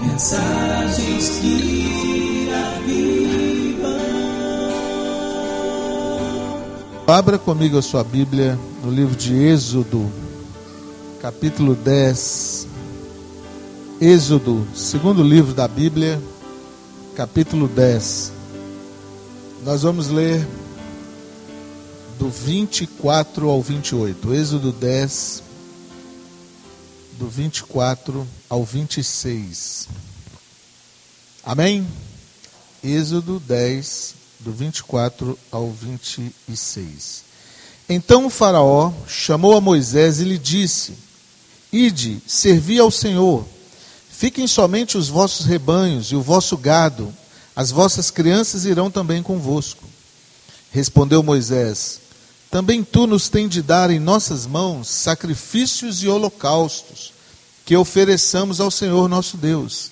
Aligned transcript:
Mensagens 0.00 1.28
que 1.40 2.48
avivam. 2.52 3.90
Abra 7.06 7.38
comigo 7.38 7.78
a 7.78 7.82
sua 7.82 8.02
Bíblia 8.02 8.58
no 8.82 8.90
livro 8.90 9.14
de 9.14 9.34
Êxodo, 9.34 10.10
capítulo 11.20 11.74
10. 11.74 12.66
Êxodo, 14.00 14.66
segundo 14.74 15.22
livro 15.22 15.54
da 15.54 15.68
Bíblia, 15.68 16.20
capítulo 17.14 17.68
10. 17.68 18.32
Nós 19.64 19.82
vamos 19.82 20.08
ler 20.08 20.46
do 22.18 22.28
24 22.28 23.48
ao 23.48 23.62
28. 23.62 24.34
Êxodo 24.34 24.72
10, 24.72 25.42
do 27.18 27.28
24 27.28 28.20
ao 28.20 28.26
26. 28.62 29.88
Amém? 31.42 31.86
Êxodo 32.82 33.40
10, 33.40 34.14
do 34.40 34.52
24 34.52 35.38
ao 35.50 35.70
26. 35.72 37.24
Então 37.88 38.26
o 38.26 38.30
Faraó 38.30 38.92
chamou 39.08 39.56
a 39.56 39.60
Moisés 39.60 40.20
e 40.20 40.24
lhe 40.24 40.38
disse: 40.38 40.94
Ide, 41.72 42.22
servi 42.26 42.78
ao 42.78 42.90
Senhor. 42.90 43.46
Fiquem 44.10 44.46
somente 44.46 44.96
os 44.96 45.08
vossos 45.08 45.46
rebanhos 45.46 46.12
e 46.12 46.14
o 46.16 46.22
vosso 46.22 46.56
gado, 46.56 47.12
as 47.56 47.70
vossas 47.70 48.10
crianças 48.10 48.64
irão 48.64 48.90
também 48.90 49.22
convosco. 49.22 49.84
Respondeu 50.70 51.22
Moisés: 51.22 52.00
Também 52.50 52.84
tu 52.84 53.06
nos 53.06 53.28
tem 53.28 53.48
de 53.48 53.62
dar 53.62 53.90
em 53.90 53.98
nossas 53.98 54.46
mãos 54.46 54.88
sacrifícios 54.88 56.02
e 56.02 56.08
holocaustos, 56.08 57.13
que 57.64 57.76
ofereçamos 57.76 58.60
ao 58.60 58.70
Senhor 58.70 59.08
nosso 59.08 59.36
Deus. 59.36 59.90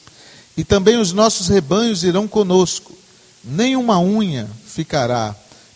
E 0.57 0.65
também 0.65 0.99
os 0.99 1.13
nossos 1.13 1.49
rebanhos 1.49 2.05
irão 2.05 2.29
conosco, 2.29 2.93
nem 3.43 3.75
uma 3.77 3.99
unha 4.01 4.49
ficará, 4.67 5.35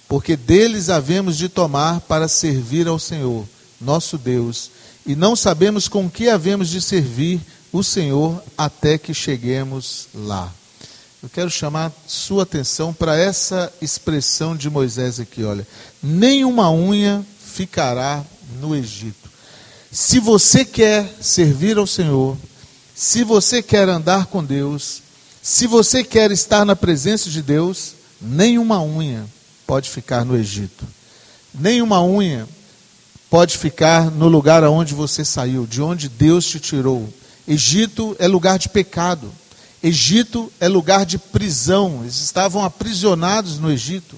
porque 0.08 0.36
deles 0.36 0.90
havemos 0.90 1.36
de 1.36 1.48
tomar 1.48 2.00
para 2.00 2.28
servir 2.28 2.86
ao 2.86 2.98
Senhor, 2.98 3.44
nosso 3.80 4.18
Deus, 4.18 4.70
e 5.06 5.16
não 5.16 5.34
sabemos 5.34 5.88
com 5.88 6.10
que 6.10 6.28
havemos 6.28 6.68
de 6.68 6.80
servir 6.80 7.40
o 7.72 7.82
Senhor 7.82 8.42
até 8.56 8.98
que 8.98 9.14
cheguemos 9.14 10.08
lá. 10.14 10.52
Eu 11.22 11.28
quero 11.28 11.50
chamar 11.50 11.92
sua 12.06 12.44
atenção 12.44 12.92
para 12.92 13.16
essa 13.16 13.72
expressão 13.80 14.54
de 14.54 14.70
Moisés 14.70 15.18
aqui, 15.18 15.42
olha. 15.42 15.66
Nenhuma 16.02 16.70
unha 16.70 17.24
ficará 17.44 18.24
no 18.60 18.76
Egito. 18.76 19.25
Se 19.90 20.18
você 20.18 20.64
quer 20.64 21.08
servir 21.20 21.78
ao 21.78 21.86
Senhor, 21.86 22.36
se 22.94 23.22
você 23.24 23.62
quer 23.62 23.88
andar 23.88 24.26
com 24.26 24.44
Deus, 24.44 25.02
se 25.42 25.66
você 25.66 26.02
quer 26.02 26.30
estar 26.30 26.64
na 26.64 26.74
presença 26.74 27.30
de 27.30 27.42
Deus, 27.42 27.92
nenhuma 28.20 28.82
unha 28.82 29.24
pode 29.66 29.90
ficar 29.90 30.24
no 30.24 30.36
Egito. 30.36 30.84
Nenhuma 31.54 32.02
unha 32.02 32.48
pode 33.30 33.56
ficar 33.56 34.10
no 34.10 34.28
lugar 34.28 34.64
aonde 34.64 34.94
você 34.94 35.24
saiu, 35.24 35.66
de 35.66 35.82
onde 35.82 36.08
Deus 36.08 36.46
te 36.46 36.58
tirou. 36.58 37.08
Egito 37.46 38.16
é 38.18 38.26
lugar 38.26 38.58
de 38.58 38.68
pecado. 38.68 39.30
Egito 39.82 40.52
é 40.58 40.68
lugar 40.68 41.06
de 41.06 41.18
prisão. 41.18 42.00
Eles 42.02 42.20
estavam 42.20 42.64
aprisionados 42.64 43.58
no 43.58 43.70
Egito. 43.70 44.16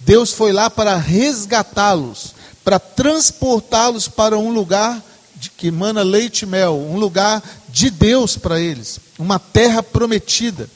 Deus 0.00 0.32
foi 0.32 0.52
lá 0.52 0.70
para 0.70 0.96
resgatá-los, 0.96 2.34
para 2.64 2.78
transportá-los 2.78 4.08
para 4.08 4.38
um 4.38 4.52
lugar 4.52 5.02
que 5.56 5.68
emana 5.68 6.02
leite 6.02 6.42
e 6.42 6.46
mel, 6.46 6.76
um 6.76 6.98
lugar 6.98 7.42
de 7.68 7.88
Deus 7.88 8.36
para 8.36 8.60
eles, 8.60 9.00
uma 9.18 9.38
terra 9.38 9.82
prometida. 9.82 10.68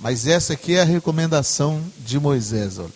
Mas 0.00 0.26
essa 0.26 0.54
aqui 0.54 0.74
é 0.74 0.82
a 0.82 0.84
recomendação 0.84 1.82
de 1.98 2.18
Moisés. 2.18 2.78
Olha. 2.78 2.90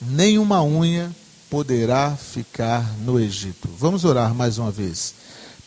Nenhuma 0.00 0.62
unha 0.62 1.10
poderá 1.50 2.16
ficar 2.16 2.84
no 3.00 3.18
Egito. 3.20 3.68
Vamos 3.78 4.04
orar 4.04 4.34
mais 4.34 4.58
uma 4.58 4.70
vez. 4.70 5.14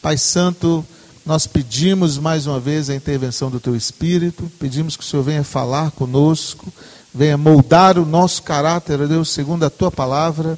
Pai 0.02 0.18
Santo, 0.18 0.86
nós 1.26 1.48
pedimos 1.48 2.18
mais 2.18 2.48
uma 2.48 2.60
vez 2.60 2.90
a 2.90 2.96
intervenção 2.96 3.50
do 3.50 3.60
Teu 3.60 3.76
Espírito, 3.76 4.50
pedimos 4.60 4.96
que 4.96 5.04
o 5.04 5.06
Senhor 5.06 5.24
venha 5.24 5.44
falar 5.44 5.92
conosco, 5.92 6.72
venha 7.14 7.38
moldar 7.38 7.98
o 7.98 8.06
nosso 8.06 8.44
caráter, 8.44 9.08
Deus, 9.08 9.30
segundo 9.30 9.66
a 9.66 9.70
Tua 9.70 9.92
palavra, 9.92 10.58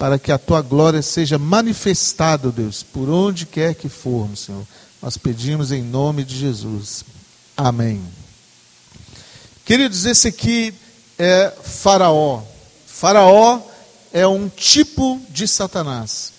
para 0.00 0.18
que 0.18 0.32
a 0.32 0.38
Tua 0.38 0.62
glória 0.62 1.02
seja 1.02 1.38
manifestada, 1.38 2.50
Deus, 2.50 2.82
por 2.82 3.10
onde 3.10 3.44
quer 3.44 3.74
que 3.74 3.90
formos, 3.90 4.40
Senhor. 4.40 4.66
Nós 5.02 5.18
pedimos 5.18 5.70
em 5.72 5.82
nome 5.82 6.24
de 6.24 6.38
Jesus. 6.38 7.04
Amém. 7.54 8.00
Queridos, 9.62 10.06
esse 10.06 10.28
aqui 10.28 10.72
é 11.18 11.52
Faraó. 11.62 12.40
Faraó 12.86 13.60
é 14.10 14.26
um 14.26 14.48
tipo 14.48 15.20
de 15.28 15.46
Satanás. 15.46 16.32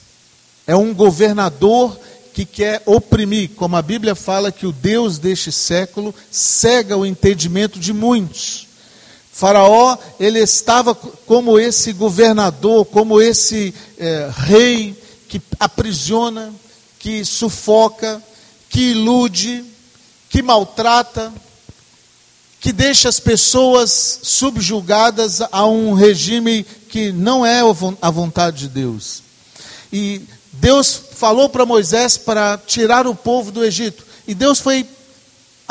É 0.65 0.75
um 0.75 0.91
governador 0.91 1.95
que 2.33 2.45
quer 2.45 2.81
oprimir, 2.87 3.51
como 3.51 3.75
a 3.75 3.81
Bíblia 3.83 4.15
fala 4.15 4.51
que 4.51 4.65
o 4.65 4.71
Deus 4.71 5.19
deste 5.19 5.51
século 5.51 6.15
cega 6.31 6.97
o 6.97 7.05
entendimento 7.05 7.79
de 7.79 7.93
muitos. 7.93 8.69
Faraó, 9.31 9.97
ele 10.19 10.39
estava 10.39 10.93
como 10.93 11.59
esse 11.59 11.93
governador, 11.93 12.85
como 12.85 13.21
esse 13.21 13.73
é, 13.97 14.29
rei 14.33 14.95
que 15.27 15.41
aprisiona, 15.59 16.53
que 16.99 17.23
sufoca, 17.23 18.21
que 18.69 18.91
ilude, 18.91 19.65
que 20.29 20.41
maltrata, 20.41 21.33
que 22.59 22.71
deixa 22.71 23.09
as 23.09 23.19
pessoas 23.19 24.19
subjugadas 24.21 25.41
a 25.51 25.65
um 25.65 25.93
regime 25.93 26.63
que 26.89 27.11
não 27.11 27.45
é 27.45 27.61
a 28.01 28.09
vontade 28.11 28.59
de 28.59 28.67
Deus. 28.67 29.23
E 29.91 30.21
Deus 30.53 31.01
falou 31.15 31.49
para 31.49 31.65
Moisés 31.65 32.17
para 32.17 32.57
tirar 32.57 33.07
o 33.07 33.15
povo 33.15 33.51
do 33.51 33.63
Egito. 33.63 34.05
E 34.27 34.35
Deus 34.35 34.59
foi, 34.59 34.85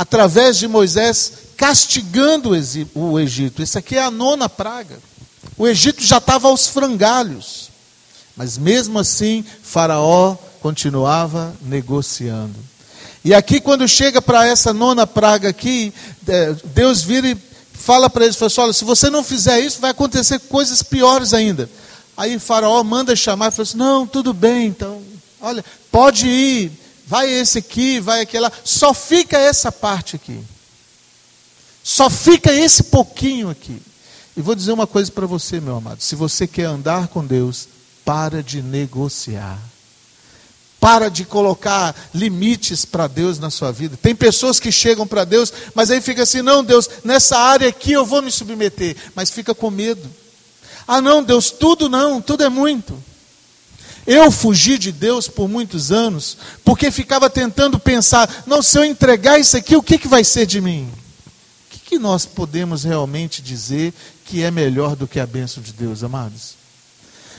através 0.01 0.57
de 0.57 0.67
Moisés, 0.67 1.31
castigando 1.59 2.53
o 2.95 3.21
Egito. 3.21 3.63
Isso 3.63 3.77
aqui 3.77 3.97
é 3.97 4.03
a 4.03 4.11
nona 4.11 4.49
praga. 4.49 4.99
O 5.59 5.69
Egito 5.69 6.03
já 6.03 6.17
estava 6.17 6.49
aos 6.49 6.67
frangalhos. 6.67 7.69
Mas 8.35 8.57
mesmo 8.57 8.99
assim, 8.99 9.45
Faraó 9.63 10.37
continuava 10.63 11.55
negociando. 11.61 12.55
E 13.23 13.35
aqui, 13.35 13.61
quando 13.61 13.87
chega 13.87 14.23
para 14.23 14.47
essa 14.47 14.73
nona 14.73 15.07
praga 15.07 15.51
aqui, 15.51 15.93
é, 16.27 16.57
Deus 16.65 17.03
vira 17.03 17.29
e 17.29 17.37
fala 17.75 18.09
para 18.09 18.25
eles: 18.25 18.37
fala 18.37 18.47
assim, 18.47 18.61
olha, 18.63 18.73
se 18.73 18.85
você 18.87 19.11
não 19.11 19.23
fizer 19.23 19.61
isso, 19.61 19.83
vai 19.83 19.91
acontecer 19.91 20.39
coisas 20.39 20.83
piores 20.83 21.35
ainda. 21.35 21.69
Aí 22.17 22.39
Faraó 22.39 22.83
manda 22.83 23.15
chamar 23.15 23.49
e 23.49 23.51
fala 23.51 23.65
assim: 23.65 23.77
não, 23.77 24.07
tudo 24.07 24.33
bem, 24.33 24.69
então, 24.69 25.03
olha, 25.43 25.63
pode 25.93 26.27
ir, 26.27 26.80
vai 27.11 27.29
esse 27.29 27.59
aqui, 27.59 27.99
vai 27.99 28.21
aquele 28.21 28.45
lá, 28.45 28.53
só 28.63 28.95
fica 28.95 29.37
essa 29.37 29.73
parte 29.73 30.15
aqui. 30.15 30.41
Só 31.83 32.09
fica 32.09 32.53
esse 32.53 32.85
pouquinho 32.85 33.51
aqui. 33.51 33.83
E 34.37 34.41
vou 34.41 34.55
dizer 34.55 34.71
uma 34.71 34.87
coisa 34.87 35.11
para 35.11 35.27
você, 35.27 35.61
meu 35.61 35.77
amado: 35.77 36.01
se 36.01 36.15
você 36.15 36.47
quer 36.47 36.67
andar 36.67 37.09
com 37.09 37.27
Deus, 37.27 37.67
para 38.05 38.45
de 38.45 38.63
negociar. 38.63 39.59
Para 40.79 41.11
de 41.11 41.25
colocar 41.25 41.95
limites 42.15 42.85
para 42.85 43.09
Deus 43.09 43.41
na 43.41 43.51
sua 43.51 43.73
vida. 43.73 43.99
Tem 44.01 44.15
pessoas 44.15 44.61
que 44.61 44.71
chegam 44.71 45.07
para 45.07 45.25
Deus, 45.25 45.53
mas 45.75 45.91
aí 45.91 46.01
fica 46.01 46.23
assim: 46.23 46.43
não, 46.43 46.63
Deus, 46.63 46.89
nessa 47.03 47.37
área 47.37 47.69
aqui 47.69 47.91
eu 47.91 48.07
vou 48.07 48.23
me 48.23 48.31
submeter, 48.31 48.97
mas 49.17 49.31
fica 49.31 49.53
com 49.53 49.69
medo. 49.69 50.09
Ah, 50.87 51.01
não, 51.03 51.25
Deus, 51.25 51.51
tudo 51.51 51.89
não, 51.89 52.21
tudo 52.21 52.45
é 52.45 52.49
muito. 52.49 53.10
Eu 54.07 54.31
fugi 54.31 54.79
de 54.79 54.93
Deus 54.93 55.29
por 55.29 55.49
muitos 55.49 55.93
anos, 55.93 56.37
porque 56.65 56.91
ficava 56.91 57.29
tentando 57.29 57.79
pensar: 57.79 58.45
não, 58.47 58.63
se 58.63 58.79
eu 58.79 58.85
entregar 58.85 59.39
isso 59.39 59.57
aqui, 59.57 59.77
o 59.77 59.83
que, 59.83 59.99
que 59.99 60.09
vai 60.09 60.25
ser 60.25 60.47
de 60.47 60.61
mim? 60.61 60.89
O 61.67 61.71
que, 61.71 61.79
que 61.79 61.99
nós 61.99 62.25
podemos 62.25 62.85
realmente 62.85 63.43
dizer 63.43 63.93
que 64.25 64.43
é 64.43 64.51
melhor 64.51 64.97
do 64.97 65.07
que 65.07 65.21
a 65.21 65.27
bênção 65.27 65.63
de 65.63 65.73
Deus, 65.73 66.03
amados? 66.03 66.55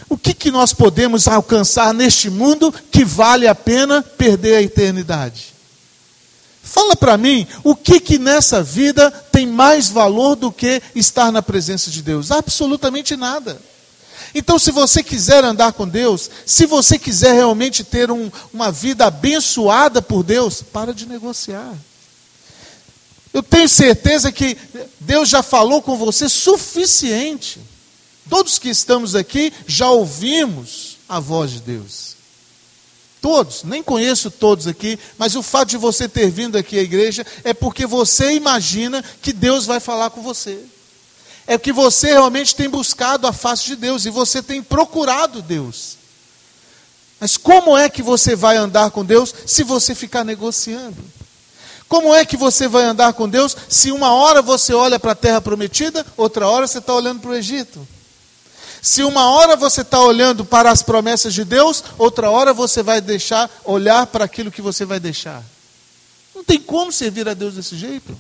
O 0.10 0.18
que, 0.18 0.34
que 0.34 0.52
nós 0.52 0.74
podemos 0.74 1.28
alcançar 1.28 1.94
neste 1.94 2.30
mundo 2.30 2.74
que 2.92 3.06
vale 3.06 3.48
a 3.48 3.56
pena 3.56 4.02
perder 4.02 4.58
a 4.58 4.62
eternidade? 4.62 5.54
Fala 6.62 6.96
para 6.96 7.18
mim, 7.18 7.48
o 7.64 7.76
que 7.76 8.00
que 8.00 8.20
nessa 8.20 8.62
vida 8.62 9.10
tem 9.10 9.48
mais 9.48 9.90
valor 9.90 10.36
do 10.36 10.52
que 10.52 10.82
estar 10.94 11.32
na 11.32 11.42
presença 11.42 11.90
de 11.90 12.02
Deus? 12.02 12.30
Absolutamente 12.30 13.16
nada. 13.16 13.60
Então, 14.34 14.58
se 14.58 14.72
você 14.72 15.04
quiser 15.04 15.44
andar 15.44 15.74
com 15.74 15.88
Deus, 15.88 16.30
se 16.46 16.66
você 16.66 16.98
quiser 16.98 17.34
realmente 17.34 17.84
ter 17.84 18.10
um, 18.10 18.32
uma 18.54 18.72
vida 18.72 19.06
abençoada 19.06 20.02
por 20.02 20.24
Deus, 20.24 20.62
para 20.62 20.94
de 20.94 21.06
negociar. 21.06 21.74
Eu 23.34 23.42
tenho 23.42 23.68
certeza 23.68 24.32
que 24.32 24.58
Deus 25.00 25.30
já 25.30 25.42
falou 25.42 25.82
com 25.82 25.98
você 25.98 26.28
suficiente. 26.28 27.60
Todos 28.30 28.60
que 28.60 28.70
estamos 28.70 29.16
aqui 29.16 29.54
já 29.66 29.90
ouvimos 29.90 30.98
a 31.08 31.20
voz 31.20 31.52
de 31.52 31.60
Deus. 31.60 32.16
Todos, 33.22 33.64
nem 33.64 33.84
conheço 33.84 34.32
todos 34.32 34.66
aqui, 34.66 34.98
mas 35.18 35.36
o 35.36 35.44
fato 35.44 35.70
de 35.70 35.78
você 35.78 36.10
ter 36.10 36.30
vindo 36.32 36.58
aqui 36.58 36.80
à 36.80 36.82
igreja 36.82 37.26
é 37.44 37.54
porque 37.54 37.86
você 37.86 38.34
imagina 38.34 39.04
que 39.22 39.32
Deus 39.32 39.66
vai 39.66 39.80
falar 39.80 40.10
com 40.10 40.22
você. 40.22 40.60
É 41.52 41.58
que 41.58 41.74
você 41.74 42.14
realmente 42.14 42.56
tem 42.56 42.70
buscado 42.70 43.28
a 43.28 43.34
face 43.34 43.66
de 43.66 43.76
Deus 43.76 44.06
e 44.06 44.10
você 44.10 44.42
tem 44.42 44.64
procurado 44.64 45.42
Deus. 45.42 45.98
Mas 47.20 47.36
como 47.36 47.78
é 47.78 47.90
que 47.90 48.02
você 48.02 48.38
vai 48.38 48.56
andar 48.56 48.90
com 48.92 49.04
Deus 49.04 49.36
se 49.46 49.62
você 49.62 49.94
ficar 49.94 50.24
negociando? 50.24 50.96
Como 51.90 52.16
é 52.16 52.24
que 52.24 52.38
você 52.38 52.70
vai 52.70 52.84
andar 52.84 53.12
com 53.12 53.28
Deus 53.28 53.58
se 53.68 53.92
uma 53.92 54.14
hora 54.14 54.42
você 54.42 54.74
olha 54.74 54.98
para 54.98 55.12
a 55.12 55.16
terra 55.16 55.42
prometida, 55.42 56.06
outra 56.16 56.48
hora 56.48 56.66
você 56.66 56.78
está 56.78 56.94
olhando 56.94 57.20
para 57.20 57.32
o 57.32 57.36
Egito? 57.36 57.86
Se 58.82 59.04
uma 59.04 59.30
hora 59.32 59.58
você 59.58 59.82
está 59.82 60.00
olhando 60.00 60.46
para 60.46 60.72
as 60.72 60.82
promessas 60.82 61.34
de 61.34 61.44
Deus, 61.44 61.84
outra 61.98 62.30
hora 62.30 62.54
você 62.54 62.82
vai 62.82 63.02
deixar 63.02 63.52
olhar 63.66 64.08
para 64.08 64.24
aquilo 64.24 64.50
que 64.50 64.62
você 64.62 64.86
vai 64.86 65.02
deixar. 65.02 65.44
Não 66.34 66.46
tem 66.46 66.62
como 66.62 66.94
servir 66.94 67.28
a 67.28 67.34
Deus 67.34 67.56
desse 67.56 67.76
jeito. 67.76 68.18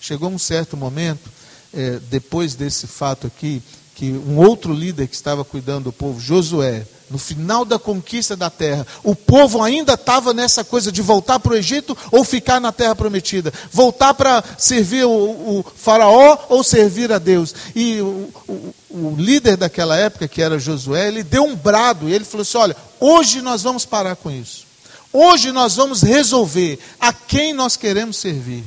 Chegou 0.00 0.30
um 0.30 0.38
certo 0.38 0.76
momento, 0.76 1.34
é, 1.74 1.98
depois 2.10 2.54
desse 2.54 2.86
fato 2.86 3.26
aqui, 3.26 3.62
que 3.94 4.12
um 4.12 4.36
outro 4.38 4.74
líder 4.74 5.08
que 5.08 5.14
estava 5.14 5.44
cuidando 5.44 5.84
do 5.84 5.92
povo, 5.92 6.20
Josué, 6.20 6.86
no 7.08 7.18
final 7.18 7.64
da 7.64 7.78
conquista 7.78 8.36
da 8.36 8.50
terra, 8.50 8.86
o 9.02 9.14
povo 9.14 9.62
ainda 9.62 9.94
estava 9.94 10.34
nessa 10.34 10.64
coisa 10.64 10.90
de 10.90 11.00
voltar 11.00 11.38
para 11.38 11.52
o 11.52 11.56
Egito 11.56 11.96
ou 12.10 12.24
ficar 12.24 12.60
na 12.60 12.72
terra 12.72 12.94
prometida, 12.96 13.52
voltar 13.72 14.12
para 14.12 14.42
servir 14.58 15.04
o, 15.04 15.10
o, 15.10 15.64
faraó 15.76 16.36
ou 16.48 16.64
servir 16.64 17.12
a 17.12 17.18
Deus. 17.18 17.54
E 17.74 18.00
o, 18.00 18.28
o, 18.48 18.74
o 18.90 19.16
líder 19.16 19.56
daquela 19.56 19.96
época, 19.96 20.28
que 20.28 20.42
era 20.42 20.58
Josué, 20.58 21.08
ele 21.08 21.22
deu 21.22 21.44
um 21.44 21.54
brado 21.54 22.08
e 22.08 22.12
ele 22.12 22.24
falou 22.24 22.42
assim: 22.42 22.58
Olha, 22.58 22.76
hoje 23.00 23.40
nós 23.40 23.62
vamos 23.62 23.86
parar 23.86 24.16
com 24.16 24.30
isso. 24.30 24.66
Hoje 25.12 25.52
nós 25.52 25.76
vamos 25.76 26.02
resolver 26.02 26.78
a 27.00 27.12
quem 27.12 27.54
nós 27.54 27.76
queremos 27.76 28.16
servir. 28.16 28.64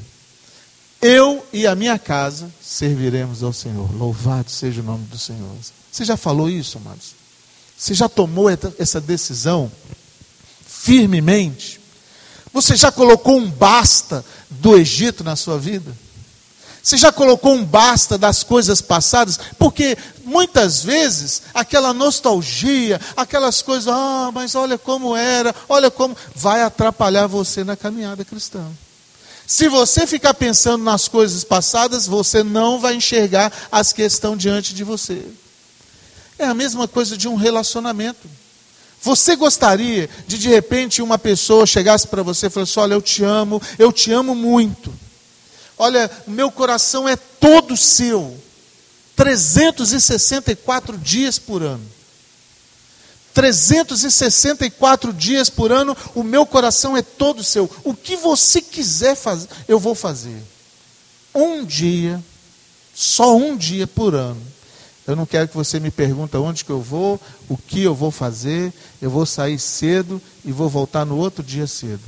Eu 1.02 1.46
e 1.54 1.66
a 1.66 1.76
minha 1.76 1.98
casa 1.98 2.52
serviremos 2.62 3.42
ao 3.42 3.54
Senhor. 3.54 3.90
Louvado 3.96 4.52
seja 4.52 4.82
o 4.82 4.84
nome 4.84 5.06
do 5.06 5.18
Senhor. 5.18 5.50
Você 5.92 6.04
já 6.04 6.18
falou 6.18 6.50
isso, 6.50 6.78
amados? 6.78 7.16
Você 7.78 7.94
já 7.94 8.10
tomou 8.10 8.50
essa 8.50 9.00
decisão 9.00 9.72
firmemente? 10.68 11.80
Você 12.52 12.76
já 12.76 12.92
colocou 12.92 13.38
um 13.38 13.50
basta 13.50 14.26
do 14.50 14.78
Egito 14.78 15.24
na 15.24 15.38
sua 15.38 15.58
vida? 15.58 15.96
Você 16.84 16.98
já 16.98 17.12
colocou 17.12 17.54
um 17.54 17.64
basta 17.64 18.18
das 18.18 18.44
coisas 18.44 18.82
passadas? 18.82 19.40
Porque 19.58 19.98
muitas 20.26 20.84
vezes 20.84 21.44
aquela 21.54 21.94
nostalgia, 21.94 23.00
aquelas 23.16 23.62
coisas, 23.62 23.88
ah, 23.88 24.32
mas 24.34 24.56
olha 24.56 24.78
como 24.78 25.16
era, 25.16 25.56
olha 25.70 25.90
como, 25.90 26.18
vai 26.36 26.62
atrapalhar 26.62 27.28
você 27.28 27.64
na 27.64 27.78
caminhada 27.78 28.26
cristã. 28.26 28.66
Se 29.50 29.68
você 29.68 30.06
ficar 30.06 30.36
pensando 30.36 30.84
nas 30.84 31.08
coisas 31.08 31.44
passadas, 31.44 32.06
você 32.06 32.44
não 32.44 32.80
vai 32.80 32.94
enxergar 32.94 33.52
as 33.72 33.92
que 33.92 34.04
estão 34.04 34.38
diante 34.38 34.76
de 34.76 34.84
você. 34.84 35.26
É 36.38 36.46
a 36.46 36.54
mesma 36.54 36.88
coisa 36.88 37.18
de 37.18 37.28
um 37.28 37.36
relacionamento. 37.36 38.30
Você 39.02 39.36
gostaria 39.36 40.08
de 40.28 40.38
de 40.38 40.48
repente 40.50 41.02
uma 41.02 41.18
pessoa 41.18 41.66
chegasse 41.66 42.08
para 42.08 42.22
você 42.22 42.46
e 42.46 42.50
falasse: 42.52 42.78
Olha, 42.78 42.94
eu 42.94 43.02
te 43.02 43.24
amo, 43.24 43.60
eu 43.80 43.92
te 43.92 44.12
amo 44.12 44.36
muito. 44.36 44.94
Olha, 45.80 46.12
o 46.28 46.32
meu 46.32 46.52
coração 46.52 47.10
é 47.10 47.16
todo 47.16 47.76
seu. 47.76 48.40
364 49.16 50.96
dias 50.96 51.40
por 51.40 51.64
ano. 51.64 51.84
364 53.40 55.14
dias 55.14 55.50
por 55.50 55.72
ano, 55.72 55.96
o 56.14 56.24
meu 56.24 56.46
coração 56.46 56.98
é 56.98 57.02
todo 57.02 57.42
seu. 57.42 57.72
O 57.86 57.94
que 57.94 58.18
você 58.18 58.62
quiser 58.62 59.16
fazer, 59.16 59.48
eu 59.66 59.80
vou 59.80 59.96
fazer. 59.96 60.44
Um 61.34 61.64
dia, 61.64 62.22
só 62.94 63.38
um 63.38 63.56
dia 63.56 63.88
por 63.88 64.14
ano, 64.14 64.42
eu 65.08 65.16
não 65.16 65.26
quero 65.26 65.48
que 65.48 65.56
você 65.56 65.80
me 65.80 65.90
pergunte 65.90 66.36
onde 66.36 66.66
que 66.66 66.70
eu 66.70 66.82
vou, 66.82 67.18
o 67.48 67.56
que 67.56 67.82
eu 67.82 67.96
vou 67.96 68.12
fazer. 68.12 68.74
Eu 69.02 69.10
vou 69.10 69.26
sair 69.26 69.58
cedo 69.58 70.22
e 70.44 70.52
vou 70.52 70.68
voltar 70.68 71.06
no 71.06 71.16
outro 71.16 71.42
dia 71.42 71.66
cedo. 71.66 72.02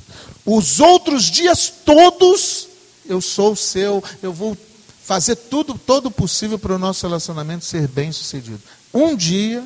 Os 0.46 0.82
outros 0.82 1.24
dias 1.24 1.72
todos, 1.86 2.68
eu 3.06 3.22
sou 3.22 3.56
seu, 3.56 4.04
eu 4.22 4.34
vou 4.34 4.58
fazer 5.02 5.38
tudo, 5.38 5.76
todo 5.78 6.12
possível 6.12 6.60
para 6.60 6.76
o 6.76 6.78
nosso 6.78 7.08
relacionamento 7.08 7.64
ser 7.64 7.88
bem 7.88 8.12
sucedido. 8.12 8.60
Um 8.94 9.16
dia 9.16 9.66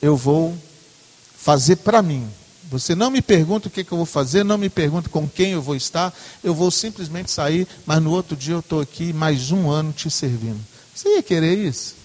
eu 0.00 0.16
vou 0.16 0.56
fazer 1.36 1.76
para 1.76 2.02
mim. 2.02 2.28
Você 2.70 2.94
não 2.94 3.10
me 3.10 3.20
pergunta 3.20 3.66
o 3.66 3.70
que, 3.70 3.82
que 3.82 3.90
eu 3.90 3.98
vou 3.98 4.06
fazer, 4.06 4.44
não 4.44 4.56
me 4.56 4.68
pergunta 4.68 5.08
com 5.08 5.28
quem 5.28 5.52
eu 5.52 5.62
vou 5.62 5.74
estar, 5.74 6.14
eu 6.42 6.54
vou 6.54 6.70
simplesmente 6.70 7.30
sair, 7.30 7.66
mas 7.84 8.00
no 8.00 8.12
outro 8.12 8.36
dia 8.36 8.54
eu 8.54 8.60
estou 8.60 8.80
aqui 8.80 9.12
mais 9.12 9.50
um 9.50 9.68
ano 9.68 9.92
te 9.92 10.08
servindo. 10.08 10.60
Você 10.94 11.08
ia 11.08 11.22
querer 11.22 11.58
isso? 11.58 11.96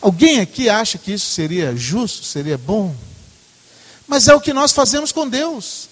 Alguém 0.00 0.40
aqui 0.40 0.68
acha 0.68 0.98
que 0.98 1.12
isso 1.12 1.26
seria 1.26 1.74
justo, 1.74 2.24
seria 2.24 2.56
bom? 2.56 2.94
Mas 4.06 4.28
é 4.28 4.34
o 4.34 4.40
que 4.40 4.52
nós 4.52 4.72
fazemos 4.72 5.10
com 5.10 5.28
Deus. 5.28 5.88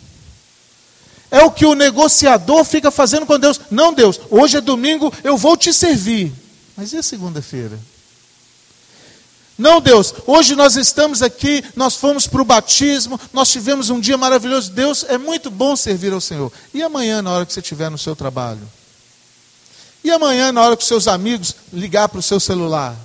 É 1.31 1.43
o 1.43 1.51
que 1.51 1.67
o 1.67 1.75
negociador 1.75 2.65
fica 2.65 2.93
fazendo 2.93 3.27
com 3.27 3.37
Deus. 3.37 3.61
Não, 3.69 3.93
Deus, 3.93 4.21
hoje 4.31 4.59
é 4.59 4.61
domingo, 4.61 5.13
eu 5.25 5.37
vou 5.37 5.57
te 5.57 5.73
servir. 5.73 6.33
Mas 6.77 6.93
e 6.93 6.99
a 6.99 7.03
segunda-feira? 7.03 7.77
Não, 9.57 9.81
Deus, 9.81 10.13
hoje 10.27 10.57
nós 10.57 10.75
estamos 10.77 11.23
aqui, 11.23 11.63
nós 11.77 11.95
fomos 11.95 12.27
para 12.27 12.43
o 12.43 12.45
batismo, 12.45 13.21
nós 13.33 13.51
tivemos 13.51 13.89
um 13.89 14.01
dia 14.01 14.19
maravilhoso. 14.19 14.73
Deus, 14.73 15.05
é 15.09 15.17
muito 15.17 15.51
bom 15.51 15.77
servir 15.77 16.13
ao 16.13 16.21
Senhor. 16.21 16.53
E 16.73 16.83
amanhã, 16.83 17.23
na 17.23 17.31
hora 17.31 17.47
que 17.47 17.53
você 17.53 17.61
estiver 17.61 17.89
no 17.91 17.99
seu 17.99 18.17
trabalho? 18.17 18.69
E 20.03 20.11
amanhã, 20.11 20.51
na 20.51 20.61
hora 20.61 20.77
que 20.77 20.83
os 20.83 20.89
seus 20.89 21.07
amigos 21.07 21.55
ligar 21.73 22.09
para 22.09 22.19
o 22.19 22.23
seu 22.23 22.41
celular? 22.41 22.97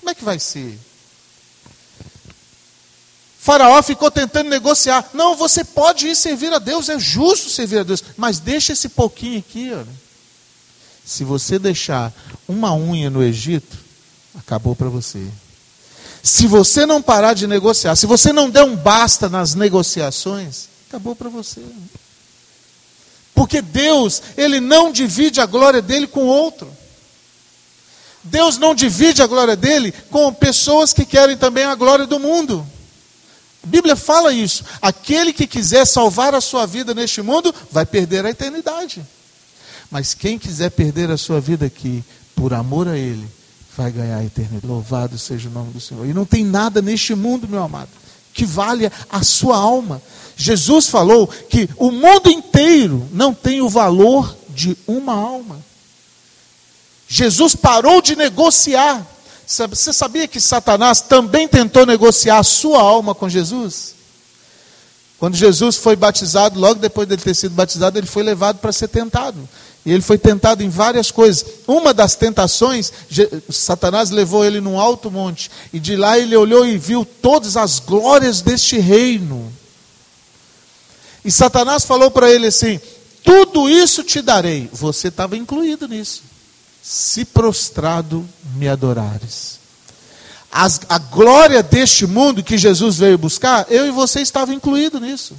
Como 0.00 0.10
é 0.10 0.14
que 0.14 0.24
vai 0.24 0.38
ser? 0.40 0.78
Faraó 3.38 3.80
ficou 3.82 4.10
tentando 4.10 4.50
negociar. 4.50 5.08
Não, 5.14 5.36
você 5.36 5.64
pode 5.64 6.08
ir 6.08 6.16
servir 6.16 6.52
a 6.52 6.58
Deus, 6.58 6.88
é 6.88 6.98
justo 6.98 7.48
servir 7.48 7.78
a 7.78 7.82
Deus, 7.84 8.02
mas 8.16 8.40
deixa 8.40 8.72
esse 8.72 8.88
pouquinho 8.88 9.38
aqui. 9.38 9.72
Olha. 9.72 9.86
Se 11.04 11.24
você 11.24 11.58
deixar 11.58 12.12
uma 12.46 12.74
unha 12.74 13.08
no 13.08 13.22
Egito, 13.22 13.78
acabou 14.34 14.76
para 14.76 14.88
você. 14.88 15.26
Se 16.28 16.46
você 16.46 16.84
não 16.84 17.00
parar 17.00 17.32
de 17.32 17.46
negociar, 17.46 17.96
se 17.96 18.04
você 18.04 18.34
não 18.34 18.50
der 18.50 18.62
um 18.62 18.76
basta 18.76 19.30
nas 19.30 19.54
negociações, 19.54 20.68
acabou 20.86 21.16
para 21.16 21.30
você. 21.30 21.62
Porque 23.34 23.62
Deus, 23.62 24.22
Ele 24.36 24.60
não 24.60 24.92
divide 24.92 25.40
a 25.40 25.46
glória 25.46 25.80
dele 25.80 26.06
com 26.06 26.26
outro. 26.26 26.70
Deus 28.22 28.58
não 28.58 28.74
divide 28.74 29.22
a 29.22 29.26
glória 29.26 29.56
dele 29.56 29.90
com 30.10 30.30
pessoas 30.34 30.92
que 30.92 31.06
querem 31.06 31.34
também 31.34 31.64
a 31.64 31.74
glória 31.74 32.06
do 32.06 32.20
mundo. 32.20 32.64
A 33.64 33.66
Bíblia 33.66 33.96
fala 33.96 34.30
isso. 34.30 34.64
Aquele 34.82 35.32
que 35.32 35.46
quiser 35.46 35.86
salvar 35.86 36.34
a 36.34 36.42
sua 36.42 36.66
vida 36.66 36.92
neste 36.92 37.22
mundo 37.22 37.54
vai 37.70 37.86
perder 37.86 38.26
a 38.26 38.30
eternidade. 38.30 39.02
Mas 39.90 40.12
quem 40.12 40.38
quiser 40.38 40.72
perder 40.72 41.10
a 41.10 41.16
sua 41.16 41.40
vida 41.40 41.64
aqui, 41.64 42.04
por 42.36 42.52
amor 42.52 42.86
a 42.86 42.98
Ele, 42.98 43.26
vai 43.78 43.92
ganhar 43.92 44.18
a 44.18 44.24
eternidade. 44.24 44.66
Louvado 44.66 45.16
seja 45.16 45.48
o 45.48 45.52
nome 45.52 45.72
do 45.72 45.80
Senhor. 45.80 46.04
E 46.04 46.12
não 46.12 46.24
tem 46.24 46.44
nada 46.44 46.82
neste 46.82 47.14
mundo, 47.14 47.46
meu 47.46 47.62
amado, 47.62 47.88
que 48.34 48.44
valha 48.44 48.90
a 49.08 49.22
sua 49.22 49.56
alma. 49.56 50.02
Jesus 50.36 50.88
falou 50.88 51.28
que 51.28 51.70
o 51.76 51.92
mundo 51.92 52.28
inteiro 52.28 53.08
não 53.12 53.32
tem 53.32 53.60
o 53.60 53.68
valor 53.68 54.36
de 54.48 54.76
uma 54.84 55.12
alma. 55.14 55.60
Jesus 57.06 57.54
parou 57.54 58.02
de 58.02 58.16
negociar. 58.16 59.06
Você 59.46 59.92
sabia 59.92 60.26
que 60.26 60.40
Satanás 60.40 61.00
também 61.00 61.46
tentou 61.46 61.86
negociar 61.86 62.38
a 62.38 62.42
sua 62.42 62.80
alma 62.80 63.14
com 63.14 63.28
Jesus? 63.28 63.94
Quando 65.20 65.36
Jesus 65.36 65.76
foi 65.76 65.94
batizado, 65.94 66.58
logo 66.58 66.80
depois 66.80 67.08
dele 67.08 67.22
ter 67.22 67.34
sido 67.34 67.54
batizado, 67.54 67.96
ele 67.96 68.06
foi 68.08 68.24
levado 68.24 68.58
para 68.58 68.72
ser 68.72 68.88
tentado. 68.88 69.48
E 69.88 69.92
ele 69.92 70.02
foi 70.02 70.18
tentado 70.18 70.62
em 70.62 70.68
várias 70.68 71.10
coisas. 71.10 71.46
Uma 71.66 71.94
das 71.94 72.14
tentações, 72.14 72.92
Satanás 73.48 74.10
levou 74.10 74.44
ele 74.44 74.60
num 74.60 74.78
alto 74.78 75.10
monte. 75.10 75.50
E 75.72 75.80
de 75.80 75.96
lá 75.96 76.18
ele 76.18 76.36
olhou 76.36 76.66
e 76.66 76.76
viu 76.76 77.04
todas 77.04 77.56
as 77.56 77.78
glórias 77.78 78.42
deste 78.42 78.78
reino. 78.78 79.50
E 81.24 81.32
Satanás 81.32 81.86
falou 81.86 82.10
para 82.10 82.30
ele 82.30 82.48
assim: 82.48 82.78
Tudo 83.24 83.66
isso 83.66 84.04
te 84.04 84.20
darei. 84.20 84.68
Você 84.72 85.08
estava 85.08 85.38
incluído 85.38 85.88
nisso 85.88 86.22
se 86.82 87.24
prostrado 87.24 88.26
me 88.54 88.68
adorares. 88.68 89.58
As, 90.50 90.80
a 90.88 90.98
glória 90.98 91.62
deste 91.62 92.06
mundo 92.06 92.42
que 92.42 92.56
Jesus 92.56 92.96
veio 92.96 93.18
buscar, 93.18 93.66
eu 93.70 93.86
e 93.86 93.90
você 93.90 94.20
estavam 94.20 94.54
incluídos 94.54 95.00
nisso. 95.00 95.34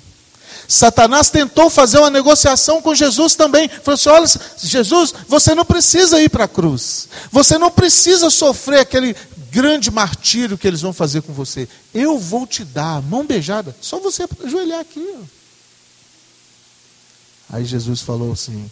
Satanás 0.71 1.31
tentou 1.31 1.67
fazer 1.67 1.97
uma 1.97 2.11
negociação 2.11 2.79
com 2.79 2.93
Jesus 2.93 3.33
também. 3.33 3.67
Falou 3.67 3.95
assim: 3.95 4.09
olha, 4.09 4.27
Jesus, 4.61 5.15
você 5.27 5.55
não 5.55 5.65
precisa 5.65 6.21
ir 6.21 6.29
para 6.29 6.43
a 6.43 6.47
cruz. 6.47 7.09
Você 7.31 7.57
não 7.57 7.71
precisa 7.71 8.29
sofrer 8.29 8.79
aquele 8.79 9.15
grande 9.49 9.89
martírio 9.89 10.59
que 10.59 10.67
eles 10.67 10.81
vão 10.81 10.93
fazer 10.93 11.23
com 11.23 11.33
você. 11.33 11.67
Eu 11.91 12.19
vou 12.19 12.45
te 12.45 12.63
dar, 12.63 13.01
mão 13.01 13.25
beijada, 13.25 13.75
só 13.81 13.97
você 13.99 14.27
ajoelhar 14.45 14.79
aqui. 14.79 15.03
Ó. 15.15 15.23
Aí 17.51 17.65
Jesus 17.65 18.01
falou 18.01 18.31
assim: 18.31 18.69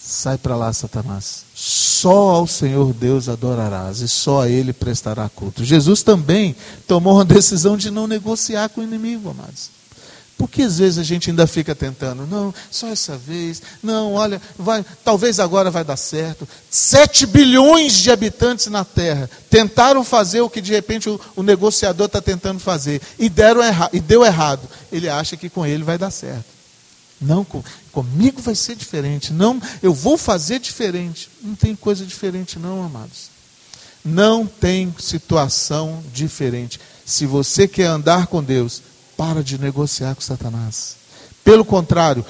Sai 0.00 0.38
para 0.38 0.56
lá, 0.56 0.72
Satanás. 0.72 1.44
Só 1.54 2.30
ao 2.30 2.46
Senhor 2.46 2.90
Deus 2.94 3.28
adorarás 3.28 4.00
e 4.00 4.08
só 4.08 4.44
a 4.44 4.48
Ele 4.48 4.72
prestará 4.72 5.28
culto. 5.28 5.62
Jesus 5.62 6.02
também 6.02 6.56
tomou 6.86 7.16
uma 7.16 7.24
decisão 7.26 7.76
de 7.76 7.90
não 7.90 8.06
negociar 8.06 8.70
com 8.70 8.80
o 8.80 8.84
inimigo, 8.84 9.28
amados. 9.28 9.81
Porque 10.42 10.62
às 10.62 10.80
vezes 10.80 10.98
a 10.98 11.04
gente 11.04 11.30
ainda 11.30 11.46
fica 11.46 11.72
tentando, 11.72 12.26
não, 12.26 12.52
só 12.68 12.88
essa 12.88 13.16
vez, 13.16 13.62
não, 13.80 14.14
olha, 14.14 14.42
vai, 14.58 14.84
talvez 15.04 15.38
agora 15.38 15.70
vai 15.70 15.84
dar 15.84 15.96
certo. 15.96 16.48
Sete 16.68 17.26
bilhões 17.26 17.92
de 17.92 18.10
habitantes 18.10 18.66
na 18.66 18.84
Terra 18.84 19.30
tentaram 19.48 20.02
fazer 20.02 20.40
o 20.40 20.50
que 20.50 20.60
de 20.60 20.72
repente 20.72 21.08
o, 21.08 21.20
o 21.36 21.44
negociador 21.44 22.06
está 22.06 22.20
tentando 22.20 22.58
fazer 22.58 23.00
e, 23.20 23.28
deram 23.28 23.62
erra, 23.62 23.88
e 23.92 24.00
deu 24.00 24.24
errado. 24.24 24.68
Ele 24.90 25.08
acha 25.08 25.36
que 25.36 25.48
com 25.48 25.64
ele 25.64 25.84
vai 25.84 25.96
dar 25.96 26.10
certo. 26.10 26.44
Não, 27.20 27.44
com, 27.44 27.62
comigo 27.92 28.42
vai 28.42 28.56
ser 28.56 28.74
diferente. 28.74 29.32
Não, 29.32 29.62
eu 29.80 29.94
vou 29.94 30.18
fazer 30.18 30.58
diferente. 30.58 31.30
Não 31.40 31.54
tem 31.54 31.76
coisa 31.76 32.04
diferente, 32.04 32.58
não, 32.58 32.82
amados. 32.82 33.30
Não 34.04 34.44
tem 34.44 34.92
situação 34.98 36.02
diferente. 36.12 36.80
Se 37.06 37.26
você 37.26 37.68
quer 37.68 37.86
andar 37.86 38.26
com 38.26 38.42
Deus, 38.42 38.82
para 39.22 39.44
de 39.44 39.56
negociar 39.56 40.16
com 40.16 40.20
Satanás. 40.20 40.96
Pelo 41.44 41.64
contrário, 41.64 42.26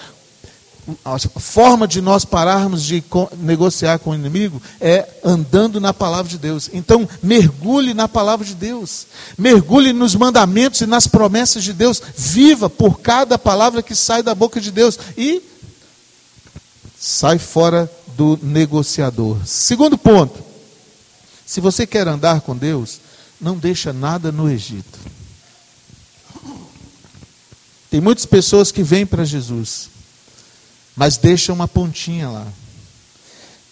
a 1.02 1.18
forma 1.18 1.88
de 1.88 2.02
nós 2.02 2.22
pararmos 2.22 2.82
de 2.82 3.02
negociar 3.38 3.98
com 3.98 4.10
o 4.10 4.14
inimigo 4.14 4.60
é 4.78 5.08
andando 5.24 5.80
na 5.80 5.94
palavra 5.94 6.28
de 6.28 6.36
Deus. 6.36 6.68
Então, 6.70 7.08
mergulhe 7.22 7.94
na 7.94 8.06
palavra 8.08 8.44
de 8.44 8.54
Deus. 8.54 9.06
Mergulhe 9.38 9.94
nos 9.94 10.14
mandamentos 10.14 10.82
e 10.82 10.86
nas 10.86 11.06
promessas 11.06 11.64
de 11.64 11.72
Deus. 11.72 12.02
Viva 12.14 12.68
por 12.68 13.00
cada 13.00 13.38
palavra 13.38 13.82
que 13.82 13.94
sai 13.94 14.22
da 14.22 14.34
boca 14.34 14.60
de 14.60 14.70
Deus. 14.70 14.98
E 15.16 15.42
sai 17.00 17.38
fora 17.38 17.90
do 18.18 18.38
negociador. 18.42 19.38
Segundo 19.46 19.96
ponto. 19.96 20.44
Se 21.46 21.58
você 21.58 21.86
quer 21.86 22.06
andar 22.06 22.42
com 22.42 22.54
Deus, 22.54 23.00
não 23.40 23.56
deixa 23.56 23.94
nada 23.94 24.30
no 24.30 24.50
Egito. 24.50 25.21
Tem 27.92 28.00
muitas 28.00 28.26
pessoas 28.26 28.72
que 28.72 28.82
vêm 28.82 29.06
para 29.06 29.24
Jesus 29.24 29.92
mas 30.96 31.16
deixa 31.16 31.52
uma 31.52 31.66
pontinha 31.66 32.28
lá. 32.28 32.46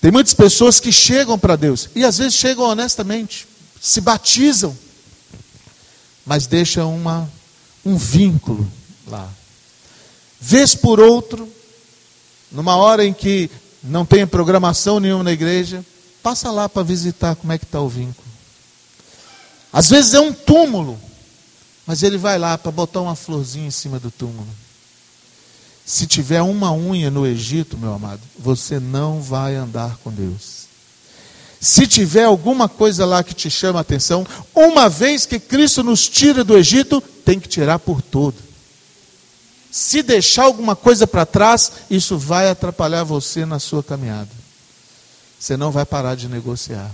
Tem 0.00 0.11
muitas 0.11 0.33
pessoas 0.33 0.81
que 0.81 0.91
chegam 0.91 1.39
para 1.39 1.57
Deus, 1.57 1.91
e 1.95 2.05
às 2.05 2.19
vezes 2.19 2.35
chegam 2.35 2.65
honestamente, 2.65 3.47
se 3.81 4.00
batizam, 4.00 4.77
mas 6.25 6.47
deixam 6.47 6.95
uma, 6.95 7.31
um 7.85 7.97
vínculo 7.97 8.67
lá. 9.07 9.29
Vez 10.41 10.75
por 10.75 10.99
outro, 10.99 11.47
numa 12.50 12.77
hora 12.77 13.05
em 13.05 13.12
que 13.12 13.50
não 13.83 14.07
tem 14.07 14.27
programação 14.27 14.99
nenhuma 14.99 15.25
na 15.25 15.33
igreja, 15.33 15.85
passa 16.23 16.50
lá 16.50 16.69
para 16.69 16.83
visitar 16.83 17.37
como 17.37 17.53
é 17.53 17.59
que 17.59 17.65
está 17.65 17.81
o 17.81 17.89
vínculo. 17.89 18.29
Às 19.73 19.91
vezes 19.91 20.15
é 20.15 20.21
um 20.21 20.33
túmulo, 20.33 20.99
mas 21.91 22.05
ele 22.05 22.17
vai 22.17 22.39
lá 22.39 22.57
para 22.57 22.71
botar 22.71 23.01
uma 23.01 23.17
florzinha 23.17 23.67
em 23.67 23.71
cima 23.73 23.99
do 23.99 24.13
túmulo. 24.13 24.47
Se 25.85 26.07
tiver 26.07 26.41
uma 26.41 26.73
unha 26.73 27.11
no 27.11 27.27
Egito, 27.27 27.77
meu 27.77 27.93
amado, 27.93 28.21
você 28.39 28.79
não 28.79 29.21
vai 29.21 29.57
andar 29.57 29.97
com 29.97 30.13
Deus. 30.13 30.67
Se 31.61 31.89
tiver 31.89 32.23
alguma 32.23 32.69
coisa 32.69 33.05
lá 33.05 33.25
que 33.25 33.35
te 33.35 33.51
chama 33.51 33.81
a 33.81 33.83
atenção, 33.83 34.25
uma 34.55 34.89
vez 34.89 35.27
que 35.27 35.41
Cristo 35.41 35.83
nos 35.83 36.09
tira 36.09 36.45
do 36.45 36.57
Egito, 36.57 37.01
tem 37.25 37.41
que 37.41 37.49
tirar 37.49 37.81
por 37.81 38.01
todo. 38.01 38.37
Se 39.69 40.01
deixar 40.01 40.45
alguma 40.45 40.77
coisa 40.77 41.09
para 41.09 41.27
trás, 41.27 41.73
isso 41.91 42.17
vai 42.17 42.49
atrapalhar 42.49 43.03
você 43.03 43.45
na 43.45 43.59
sua 43.59 43.83
caminhada. 43.83 44.31
Você 45.41 45.57
não 45.57 45.73
vai 45.73 45.85
parar 45.85 46.15
de 46.15 46.29
negociar. 46.29 46.89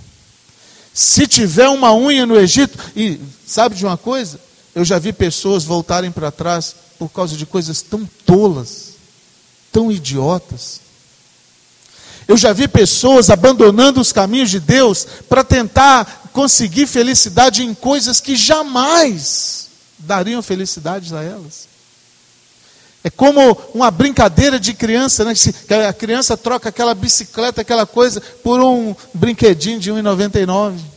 Se 0.91 1.27
tiver 1.27 1.69
uma 1.69 1.93
unha 1.93 2.25
no 2.25 2.35
Egito, 2.35 2.79
e 2.95 3.21
sabe 3.45 3.75
de 3.75 3.85
uma 3.85 3.95
coisa? 3.95 4.46
Eu 4.77 4.85
já 4.85 4.99
vi 4.99 5.11
pessoas 5.11 5.63
voltarem 5.63 6.11
para 6.11 6.29
trás 6.29 6.75
por 6.99 7.09
causa 7.09 7.35
de 7.35 7.47
coisas 7.47 7.81
tão 7.81 8.07
tolas, 8.27 8.89
tão 9.71 9.91
idiotas. 9.91 10.81
Eu 12.27 12.37
já 12.37 12.53
vi 12.53 12.67
pessoas 12.67 13.31
abandonando 13.31 13.99
os 13.99 14.13
caminhos 14.13 14.51
de 14.51 14.59
Deus 14.59 15.07
para 15.27 15.43
tentar 15.43 16.29
conseguir 16.31 16.85
felicidade 16.85 17.63
em 17.63 17.73
coisas 17.73 18.19
que 18.19 18.35
jamais 18.35 19.67
dariam 19.97 20.43
felicidade 20.43 21.11
a 21.15 21.23
elas. 21.23 21.67
É 23.03 23.09
como 23.09 23.59
uma 23.73 23.89
brincadeira 23.89 24.59
de 24.59 24.75
criança, 24.75 25.25
né? 25.25 25.33
A 25.89 25.93
criança 25.93 26.37
troca 26.37 26.69
aquela 26.69 26.93
bicicleta, 26.93 27.61
aquela 27.61 27.87
coisa, 27.87 28.21
por 28.43 28.61
um 28.61 28.95
brinquedinho 29.11 29.79
de 29.79 29.91
1,99. 29.91 30.96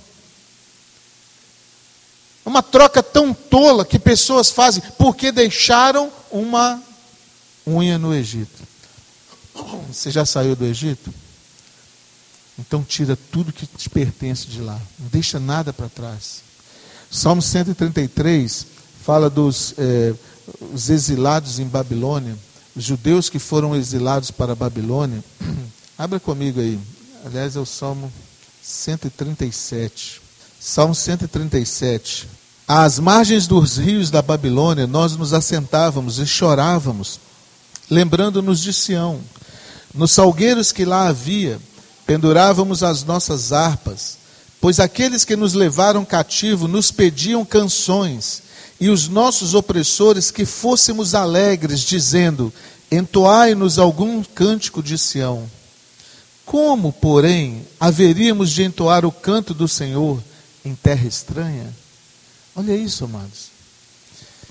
Uma 2.45 2.63
troca 2.63 3.03
tão 3.03 3.35
tola 3.35 3.85
que 3.85 3.99
pessoas 3.99 4.51
fazem 4.51 4.83
porque 4.99 5.31
deixaram 5.31 6.11
uma 6.31 6.83
unha 7.67 7.99
no 7.99 8.15
Egito. 8.15 8.63
Você 9.93 10.11
já 10.11 10.25
saiu 10.25 10.57
do 10.57 10.65
Egito? 10.65 11.13
Então 12.59 12.83
tira 12.83 13.17
tudo 13.31 13.53
que 13.53 13.67
te 13.67 13.89
pertence 13.89 14.47
de 14.47 14.61
lá. 14.61 14.79
Não 14.99 15.09
deixa 15.09 15.39
nada 15.41 15.73
para 15.73 15.89
trás. 15.89 16.43
Salmo 17.11 17.43
133 17.43 18.67
fala 19.03 19.31
dos 19.31 19.75
é, 19.79 20.15
os 20.73 20.91
exilados 20.91 21.59
em 21.59 21.67
Babilônia, 21.67 22.37
os 22.77 22.85
judeus 22.85 23.29
que 23.29 23.39
foram 23.39 23.75
exilados 23.75 24.31
para 24.31 24.53
a 24.53 24.57
Babilônia. 24.57 25.23
Abra 25.97 26.21
comigo 26.21 26.61
aí. 26.61 26.79
Aliás, 27.25 27.57
é 27.57 27.61
o 27.61 27.67
Salmo 27.67 28.13
137. 28.63 30.21
Salmo 30.63 30.95
137. 30.95 32.29
Às 32.69 32.99
margens 32.99 33.47
dos 33.47 33.79
rios 33.79 34.11
da 34.11 34.21
Babilônia, 34.21 34.87
nós 34.87 35.17
nos 35.17 35.33
assentávamos 35.33 36.19
e 36.19 36.27
chorávamos, 36.27 37.19
lembrando-nos 37.91 38.61
de 38.61 38.71
Sião. 38.75 39.21
Nos 39.95 40.13
salgueiros 40.13 40.71
que 40.71 40.85
lá 40.85 41.09
havia, 41.09 41.59
pendurávamos 42.07 42.83
as 42.83 43.03
nossas 43.05 43.55
harpas, 43.55 44.19
pois 44.61 44.79
aqueles 44.79 45.25
que 45.25 45.35
nos 45.35 45.55
levaram 45.55 46.05
cativo 46.05 46.69
nos 46.69 46.91
pediam 46.91 47.43
canções, 47.43 48.43
e 48.79 48.91
os 48.91 49.09
nossos 49.09 49.55
opressores 49.55 50.31
que 50.31 50.45
fôssemos 50.45 51.15
alegres, 51.15 51.81
dizendo: 51.81 52.53
Entoai-nos 52.93 53.79
algum 53.79 54.23
cântico 54.23 54.83
de 54.83 54.99
Sião. 54.99 55.51
Como, 56.45 56.93
porém, 56.93 57.67
haveríamos 57.81 58.51
de 58.51 58.63
entoar 58.63 59.07
o 59.07 59.13
canto 59.13 59.55
do 59.55 59.67
Senhor 59.67 60.23
em 60.65 60.75
terra 60.75 61.07
estranha? 61.07 61.75
Olha 62.55 62.77
isso, 62.77 63.05
amados. 63.05 63.51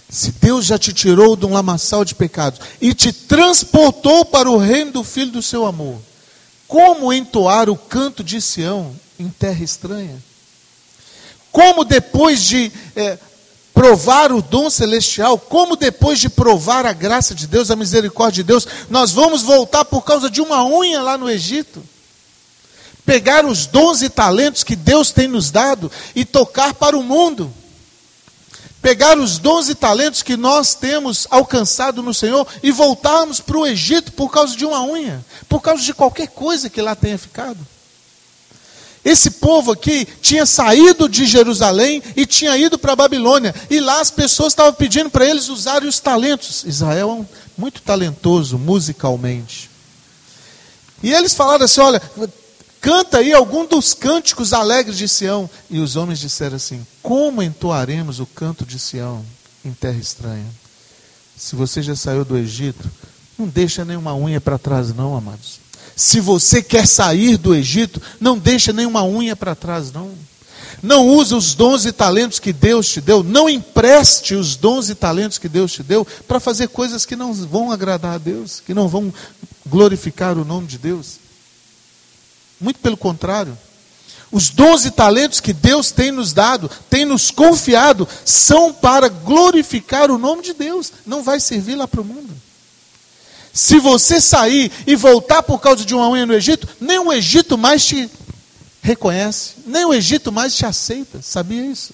Se 0.10 0.32
Deus 0.32 0.66
já 0.66 0.78
te 0.78 0.92
tirou 0.92 1.36
de 1.36 1.46
um 1.46 1.54
lamaçal 1.54 2.04
de 2.04 2.16
pecados 2.16 2.60
e 2.82 2.94
te 2.94 3.14
transportou 3.14 4.26
para 4.26 4.50
o 4.50 4.58
reino 4.58 4.92
do 4.92 5.04
Filho 5.04 5.32
do 5.32 5.42
seu 5.42 5.66
amor, 5.66 6.02
como 6.68 7.14
entoar 7.14 7.70
o 7.70 7.78
canto 7.78 8.24
de 8.24 8.42
Sião 8.42 8.96
em 9.20 9.30
terra 9.30 9.64
estranha? 9.64 10.18
Como 11.52 11.84
depois 11.84 12.44
de 12.44 12.72
é, 12.96 13.18
provar 13.74 14.32
o 14.32 14.42
dom 14.42 14.70
celestial, 14.70 15.38
como 15.38 15.76
depois 15.76 16.20
de 16.20 16.30
provar 16.30 16.86
a 16.86 16.94
graça 16.94 17.36
de 17.36 17.48
Deus, 17.48 17.72
a 17.72 17.76
misericórdia 17.76 18.44
de 18.44 18.48
Deus, 18.48 18.68
nós 18.90 19.12
vamos 19.12 19.42
voltar 19.42 19.86
por 19.86 20.04
causa 20.04 20.30
de 20.30 20.42
uma 20.42 20.66
unha 20.66 21.02
lá 21.02 21.18
no 21.18 21.30
Egito? 21.30 21.84
Pegar 23.10 23.44
os 23.44 23.66
dons 23.66 24.04
e 24.04 24.10
talentos 24.10 24.64
que 24.64 24.76
Deus 24.76 25.10
tem 25.12 25.28
nos 25.28 25.50
dado 25.50 25.92
e 26.16 26.24
tocar 26.24 26.76
para 26.76 26.96
o 26.96 27.02
mundo 27.02 27.52
pegar 28.84 29.18
os 29.18 29.40
dons 29.40 29.68
e 29.68 29.74
talentos 29.74 30.22
que 30.22 30.38
nós 30.38 30.76
temos 30.76 31.28
alcançado 31.32 32.04
no 32.04 32.14
Senhor 32.14 32.48
e 32.62 32.72
voltarmos 32.72 33.40
para 33.40 33.58
o 33.58 33.66
Egito 33.66 34.12
por 34.12 34.30
causa 34.30 34.56
de 34.56 34.64
uma 34.64 34.84
unha, 34.84 35.26
por 35.50 35.60
causa 35.60 35.84
de 35.84 35.92
qualquer 35.92 36.28
coisa 36.28 36.70
que 36.70 36.82
lá 36.82 36.96
tenha 36.96 37.18
ficado. 37.18 37.58
Esse 39.04 39.32
povo 39.32 39.72
aqui 39.72 40.08
tinha 40.22 40.46
saído 40.46 41.10
de 41.10 41.26
Jerusalém 41.26 42.04
e 42.16 42.28
tinha 42.28 42.56
ido 42.58 42.78
para 42.78 42.94
a 42.94 42.96
Babilônia, 42.96 43.56
e 43.72 43.80
lá 43.80 44.00
as 44.02 44.12
pessoas 44.12 44.54
estavam 44.54 44.74
pedindo 44.74 45.10
para 45.10 45.26
eles 45.26 45.50
usarem 45.50 45.90
os 45.90 46.00
talentos. 46.00 46.64
Israel 46.64 47.10
é 47.10 47.14
um, 47.14 47.26
muito 47.58 47.82
talentoso 47.82 48.58
musicalmente. 48.58 49.70
E 51.02 51.12
eles 51.14 51.34
falaram 51.34 51.66
assim: 51.66 51.82
olha, 51.82 52.02
Canta 52.82 53.18
aí 53.18 53.34
algum 53.34 53.66
dos 53.66 53.94
cânticos 53.94 54.54
alegres 54.54 54.98
de 54.98 55.08
Sião. 55.08 55.50
E 55.70 55.80
os 55.80 55.96
homens 55.96 56.20
disseram 56.20 56.56
assim: 56.56 56.86
Como 57.02 57.44
entoaremos 57.44 58.20
o 58.20 58.26
canto 58.26 58.66
de 58.66 58.80
Sião 58.80 59.26
em 59.64 59.72
terra 59.72 59.98
estranha? 59.98 60.48
Se 61.38 61.56
você 61.56 61.82
já 61.82 61.96
saiu 61.96 62.26
do 62.26 62.38
Egito, 62.38 62.90
não 63.38 63.48
deixa 63.48 63.86
nenhuma 63.86 64.14
unha 64.14 64.42
para 64.42 64.58
trás, 64.58 64.94
não, 64.94 65.16
amados. 65.16 65.60
Se 65.96 66.20
você 66.20 66.62
quer 66.62 66.86
sair 66.86 67.38
do 67.38 67.56
Egito, 67.56 68.02
não 68.20 68.38
deixa 68.38 68.74
nenhuma 68.74 69.04
unha 69.04 69.36
para 69.36 69.56
trás, 69.56 69.92
não. 69.92 70.12
Não 70.82 71.08
use 71.08 71.34
os 71.34 71.54
dons 71.54 71.86
e 71.86 71.92
talentos 71.92 72.40
que 72.40 72.54
Deus 72.54 72.88
te 72.88 73.02
deu, 73.02 73.24
não 73.24 73.50
empreste 73.50 74.36
os 74.36 74.56
dons 74.56 74.90
e 74.90 74.96
talentos 74.96 75.38
que 75.38 75.50
Deus 75.50 75.74
te 75.74 75.84
deu 75.84 76.06
para 76.28 76.40
fazer 76.40 76.70
coisas 76.70 77.06
que 77.06 77.16
não 77.16 77.34
vão 77.34 77.72
agradar 77.72 78.16
a 78.16 78.18
Deus, 78.18 78.62
que 78.66 78.74
não 78.74 78.88
vão 78.88 79.14
glorificar 79.66 80.38
o 80.38 80.46
nome 80.46 80.68
de 80.68 80.78
Deus. 80.78 81.18
Muito 82.60 82.80
pelo 82.80 82.98
contrário. 82.98 83.58
Os 84.32 84.50
dons 84.50 84.86
e 84.86 84.92
talentos 84.92 85.40
que 85.40 85.54
Deus 85.54 85.92
tem 85.92 86.12
nos 86.12 86.34
dado, 86.34 86.70
tem 86.90 87.04
nos 87.04 87.32
confiado, 87.32 88.08
são 88.24 88.72
para 88.72 89.10
glorificar 89.10 90.12
o 90.12 90.20
nome 90.20 90.44
de 90.44 90.54
Deus, 90.54 90.92
não 91.06 91.24
vai 91.24 91.40
servir 91.40 91.76
lá 91.76 91.88
para 91.88 92.02
o 92.02 92.06
mundo. 92.06 92.32
Se 93.52 93.80
você 93.80 94.22
sair 94.22 94.72
e 94.86 94.96
voltar 94.96 95.42
por 95.42 95.60
causa 95.60 95.84
de 95.84 95.96
uma 95.96 96.08
unha 96.10 96.26
no 96.26 96.34
Egito, 96.34 96.68
nem 96.80 97.00
o 97.00 97.12
Egito 97.12 97.58
mais 97.58 97.84
te 97.84 98.10
reconhece, 98.82 99.56
nem 99.66 99.84
o 99.86 99.94
Egito 99.94 100.32
mais 100.32 100.56
te 100.56 100.66
aceita. 100.66 101.22
Sabia 101.24 101.66
isso? 101.66 101.92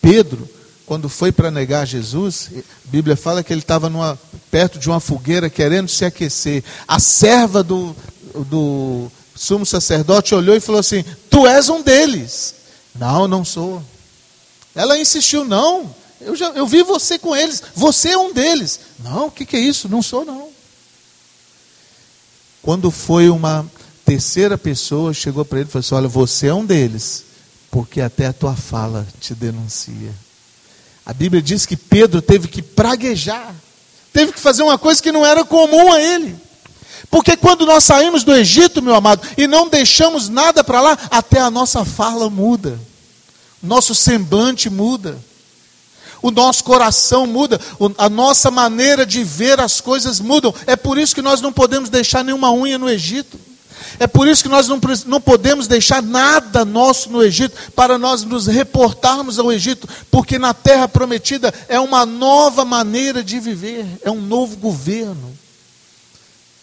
Pedro, 0.00 0.48
quando 0.86 1.08
foi 1.08 1.32
para 1.32 1.50
negar 1.50 1.86
Jesus, 1.86 2.50
a 2.56 2.90
Bíblia 2.90 3.16
fala 3.16 3.42
que 3.42 3.52
ele 3.52 3.60
estava 3.60 4.18
perto 4.50 4.78
de 4.78 4.88
uma 4.88 5.00
fogueira 5.00 5.50
querendo 5.50 5.88
se 5.88 6.04
aquecer. 6.04 6.62
A 6.86 6.98
serva 7.00 7.62
do, 7.62 7.94
do 8.46 9.10
sumo 9.40 9.64
sacerdote 9.64 10.34
olhou 10.34 10.54
e 10.54 10.60
falou 10.60 10.80
assim: 10.80 11.02
Tu 11.30 11.46
és 11.46 11.70
um 11.70 11.80
deles. 11.80 12.54
Não, 12.94 13.26
não 13.26 13.42
sou. 13.42 13.82
Ela 14.74 14.98
insistiu: 14.98 15.46
Não, 15.46 15.94
eu, 16.20 16.36
já, 16.36 16.50
eu 16.50 16.66
vi 16.66 16.82
você 16.82 17.18
com 17.18 17.34
eles, 17.34 17.62
você 17.74 18.10
é 18.10 18.18
um 18.18 18.34
deles. 18.34 18.80
Não, 18.98 19.28
o 19.28 19.30
que, 19.30 19.46
que 19.46 19.56
é 19.56 19.60
isso? 19.60 19.88
Não 19.88 20.02
sou, 20.02 20.26
não. 20.26 20.50
Quando 22.60 22.90
foi 22.90 23.30
uma 23.30 23.66
terceira 24.04 24.58
pessoa, 24.58 25.14
chegou 25.14 25.42
para 25.42 25.60
ele 25.60 25.68
e 25.68 25.72
falou 25.72 25.80
assim: 25.80 25.94
Olha, 25.94 26.08
você 26.08 26.48
é 26.48 26.54
um 26.54 26.66
deles, 26.66 27.24
porque 27.70 28.02
até 28.02 28.26
a 28.26 28.34
tua 28.34 28.54
fala 28.54 29.08
te 29.18 29.34
denuncia. 29.34 30.14
A 31.06 31.14
Bíblia 31.14 31.40
diz 31.40 31.64
que 31.64 31.78
Pedro 31.78 32.20
teve 32.20 32.46
que 32.46 32.60
praguejar, 32.60 33.54
teve 34.12 34.32
que 34.32 34.38
fazer 34.38 34.62
uma 34.62 34.78
coisa 34.78 35.02
que 35.02 35.10
não 35.10 35.24
era 35.24 35.46
comum 35.46 35.90
a 35.90 35.98
ele. 35.98 36.49
Porque 37.10 37.36
quando 37.36 37.66
nós 37.66 37.84
saímos 37.84 38.22
do 38.22 38.34
Egito, 38.34 38.80
meu 38.80 38.94
amado, 38.94 39.26
e 39.36 39.46
não 39.46 39.68
deixamos 39.68 40.28
nada 40.28 40.62
para 40.62 40.80
lá, 40.80 40.98
até 41.10 41.40
a 41.40 41.50
nossa 41.50 41.84
fala 41.84 42.30
muda, 42.30 42.78
nosso 43.62 43.94
semblante 43.94 44.70
muda 44.70 45.18
o 46.22 46.30
nosso 46.30 46.62
coração 46.64 47.26
muda, 47.26 47.60
a 47.96 48.08
nossa 48.08 48.50
maneira 48.50 49.06
de 49.06 49.24
ver 49.24 49.60
as 49.60 49.80
coisas 49.80 50.20
mudam. 50.20 50.54
É 50.66 50.76
por 50.76 50.98
isso 50.98 51.14
que 51.14 51.22
nós 51.22 51.40
não 51.40 51.52
podemos 51.52 51.88
deixar 51.88 52.22
nenhuma 52.24 52.52
unha 52.52 52.78
no 52.78 52.88
Egito. 52.88 53.38
É 53.98 54.06
por 54.06 54.28
isso 54.28 54.42
que 54.42 54.48
nós 54.48 54.68
não, 54.68 54.78
não 55.06 55.20
podemos 55.20 55.66
deixar 55.66 56.02
nada 56.02 56.64
nosso 56.64 57.10
no 57.10 57.22
Egito 57.22 57.72
para 57.74 57.98
nós 57.98 58.22
nos 58.22 58.46
reportarmos 58.46 59.38
ao 59.38 59.52
Egito, 59.52 59.88
porque 60.10 60.38
na 60.38 60.54
terra 60.54 60.86
prometida 60.86 61.52
é 61.68 61.80
uma 61.80 62.06
nova 62.06 62.64
maneira 62.64 63.22
de 63.22 63.40
viver, 63.40 63.86
é 64.02 64.10
um 64.10 64.20
novo 64.20 64.56
governo. 64.56 65.36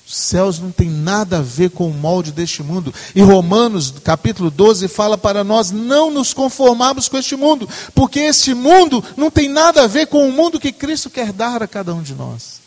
Os 0.08 0.16
céus 0.16 0.58
não 0.58 0.72
tem 0.72 0.90
nada 0.90 1.40
a 1.40 1.42
ver 1.42 1.72
com 1.72 1.90
o 1.90 1.94
molde 1.94 2.32
deste 2.32 2.64
mundo. 2.64 2.94
E 3.14 3.22
Romanos, 3.22 3.94
capítulo 4.02 4.50
12, 4.50 4.88
fala 4.88 5.18
para 5.18 5.44
nós 5.44 5.70
não 5.70 6.10
nos 6.10 6.34
conformarmos 6.34 7.10
com 7.10 7.18
este 7.18 7.36
mundo, 7.36 7.68
porque 7.94 8.22
este 8.22 8.54
mundo 8.54 9.04
não 9.18 9.30
tem 9.30 9.50
nada 9.50 9.84
a 9.84 9.88
ver 9.88 10.08
com 10.08 10.28
o 10.28 10.32
mundo 10.32 10.62
que 10.62 10.72
Cristo 10.72 11.10
quer 11.10 11.34
dar 11.34 11.62
a 11.62 11.68
cada 11.68 11.94
um 11.94 12.02
de 12.02 12.14
nós. 12.16 12.62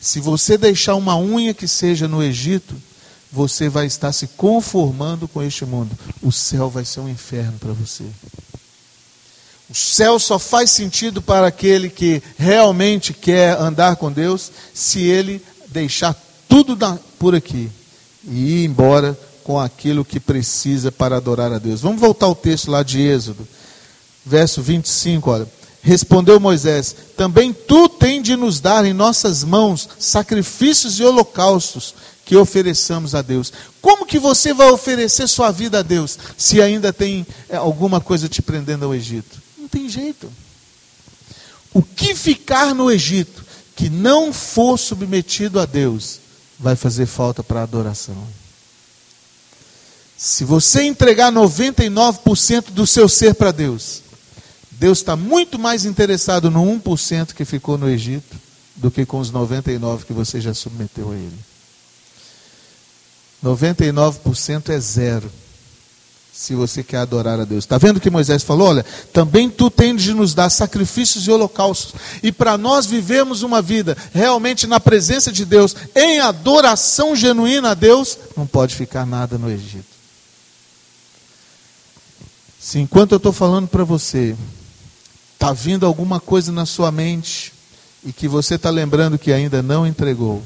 Se 0.00 0.20
você 0.20 0.56
deixar 0.56 0.94
uma 0.94 1.18
unha 1.18 1.52
que 1.52 1.66
seja 1.66 2.06
no 2.06 2.22
Egito, 2.22 2.76
você 3.32 3.68
vai 3.68 3.86
estar 3.86 4.12
se 4.12 4.28
conformando 4.28 5.26
com 5.26 5.42
este 5.42 5.64
mundo. 5.64 5.98
O 6.22 6.30
céu 6.30 6.70
vai 6.70 6.84
ser 6.84 7.00
um 7.00 7.08
inferno 7.08 7.58
para 7.58 7.72
você. 7.72 8.04
O 9.68 9.74
céu 9.74 10.16
só 10.20 10.38
faz 10.38 10.70
sentido 10.70 11.20
para 11.20 11.48
aquele 11.48 11.90
que 11.90 12.22
realmente 12.38 13.12
quer 13.12 13.60
andar 13.60 13.96
com 13.96 14.12
Deus 14.12 14.52
se 14.72 15.00
ele 15.00 15.42
deixar 15.66 16.14
tudo 16.64 17.00
por 17.18 17.34
aqui 17.34 17.68
e 18.26 18.62
ir 18.62 18.64
embora 18.64 19.18
com 19.44 19.60
aquilo 19.60 20.04
que 20.04 20.18
precisa 20.18 20.90
para 20.90 21.18
adorar 21.18 21.52
a 21.52 21.58
Deus. 21.58 21.82
Vamos 21.82 22.00
voltar 22.00 22.26
ao 22.26 22.34
texto 22.34 22.70
lá 22.70 22.82
de 22.82 23.00
Êxodo, 23.00 23.46
verso 24.24 24.62
25, 24.62 25.30
olha. 25.30 25.46
Respondeu 25.82 26.40
Moisés: 26.40 26.96
Também 27.16 27.52
tu 27.52 27.88
tens 27.90 28.22
de 28.22 28.36
nos 28.36 28.58
dar 28.58 28.86
em 28.86 28.94
nossas 28.94 29.44
mãos 29.44 29.88
sacrifícios 29.98 30.98
e 30.98 31.04
holocaustos 31.04 31.94
que 32.24 32.36
ofereçamos 32.36 33.14
a 33.14 33.20
Deus. 33.20 33.52
Como 33.82 34.06
que 34.06 34.18
você 34.18 34.54
vai 34.54 34.70
oferecer 34.70 35.28
sua 35.28 35.52
vida 35.52 35.80
a 35.80 35.82
Deus 35.82 36.18
se 36.38 36.60
ainda 36.62 36.92
tem 36.92 37.26
é, 37.48 37.56
alguma 37.56 38.00
coisa 38.00 38.28
te 38.28 38.40
prendendo 38.40 38.86
ao 38.86 38.94
Egito? 38.94 39.40
Não 39.58 39.68
tem 39.68 39.88
jeito. 39.88 40.32
O 41.72 41.82
que 41.82 42.14
ficar 42.14 42.74
no 42.74 42.90
Egito 42.90 43.44
que 43.76 43.90
não 43.90 44.32
for 44.32 44.78
submetido 44.78 45.60
a 45.60 45.66
Deus 45.66 46.25
vai 46.58 46.76
fazer 46.76 47.06
falta 47.06 47.42
para 47.42 47.60
a 47.60 47.64
adoração. 47.64 48.16
Se 50.16 50.44
você 50.44 50.82
entregar 50.82 51.30
99% 51.30 52.70
do 52.70 52.86
seu 52.86 53.08
ser 53.08 53.34
para 53.34 53.52
Deus, 53.52 54.02
Deus 54.70 54.98
está 54.98 55.14
muito 55.14 55.58
mais 55.58 55.84
interessado 55.84 56.50
no 56.50 56.62
1% 56.62 57.34
que 57.34 57.44
ficou 57.44 57.76
no 57.76 57.88
Egito 57.88 58.36
do 58.74 58.90
que 58.90 59.06
com 59.06 59.18
os 59.18 59.30
99% 59.30 60.04
que 60.04 60.12
você 60.12 60.40
já 60.40 60.54
submeteu 60.54 61.12
a 61.12 61.14
Ele. 61.14 61.38
99% 63.44 64.70
é 64.70 64.80
zero 64.80 65.30
se 66.36 66.54
você 66.54 66.82
quer 66.84 66.98
adorar 66.98 67.40
a 67.40 67.44
Deus. 67.44 67.64
Está 67.64 67.78
vendo 67.78 67.98
que 67.98 68.10
Moisés 68.10 68.42
falou? 68.42 68.68
Olha, 68.68 68.84
também 69.10 69.48
tu 69.48 69.70
tens 69.70 70.02
de 70.02 70.12
nos 70.12 70.34
dar 70.34 70.50
sacrifícios 70.50 71.26
e 71.26 71.30
holocaustos. 71.30 71.94
E 72.22 72.30
para 72.30 72.58
nós 72.58 72.84
vivermos 72.84 73.42
uma 73.42 73.62
vida 73.62 73.96
realmente 74.12 74.66
na 74.66 74.78
presença 74.78 75.32
de 75.32 75.46
Deus, 75.46 75.74
em 75.94 76.20
adoração 76.20 77.16
genuína 77.16 77.70
a 77.70 77.74
Deus, 77.74 78.18
não 78.36 78.46
pode 78.46 78.74
ficar 78.74 79.06
nada 79.06 79.38
no 79.38 79.50
Egito. 79.50 79.96
Se 82.60 82.78
enquanto 82.78 83.12
eu 83.12 83.16
estou 83.16 83.32
falando 83.32 83.66
para 83.66 83.84
você, 83.84 84.36
está 85.32 85.54
vindo 85.54 85.86
alguma 85.86 86.20
coisa 86.20 86.52
na 86.52 86.66
sua 86.66 86.92
mente 86.92 87.50
e 88.04 88.12
que 88.12 88.28
você 88.28 88.56
está 88.56 88.68
lembrando 88.68 89.18
que 89.18 89.32
ainda 89.32 89.62
não 89.62 89.86
entregou, 89.86 90.42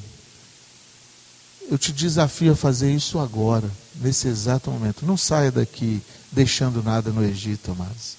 eu 1.69 1.77
te 1.77 1.93
desafio 1.93 2.53
a 2.53 2.57
fazer 2.57 2.93
isso 2.93 3.19
agora, 3.19 3.69
nesse 4.01 4.27
exato 4.29 4.71
momento. 4.71 5.05
Não 5.05 5.17
saia 5.17 5.53
daqui 5.53 6.03
deixando 6.33 6.83
nada 6.83 7.11
no 7.11 7.25
Egito, 7.25 7.73
amados. 7.73 8.17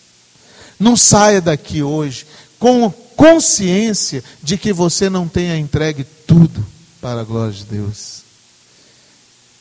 Não 0.80 0.96
saia 0.96 1.42
daqui 1.42 1.82
hoje 1.82 2.26
com 2.60 2.90
consciência 2.90 4.24
de 4.42 4.58
que 4.58 4.72
você 4.72 5.10
não 5.10 5.28
tenha 5.28 5.58
entregue 5.58 6.04
tudo 6.04 6.66
para 7.02 7.22
a 7.22 7.24
glória 7.24 7.54
de 7.54 7.66
Deus. 7.66 8.22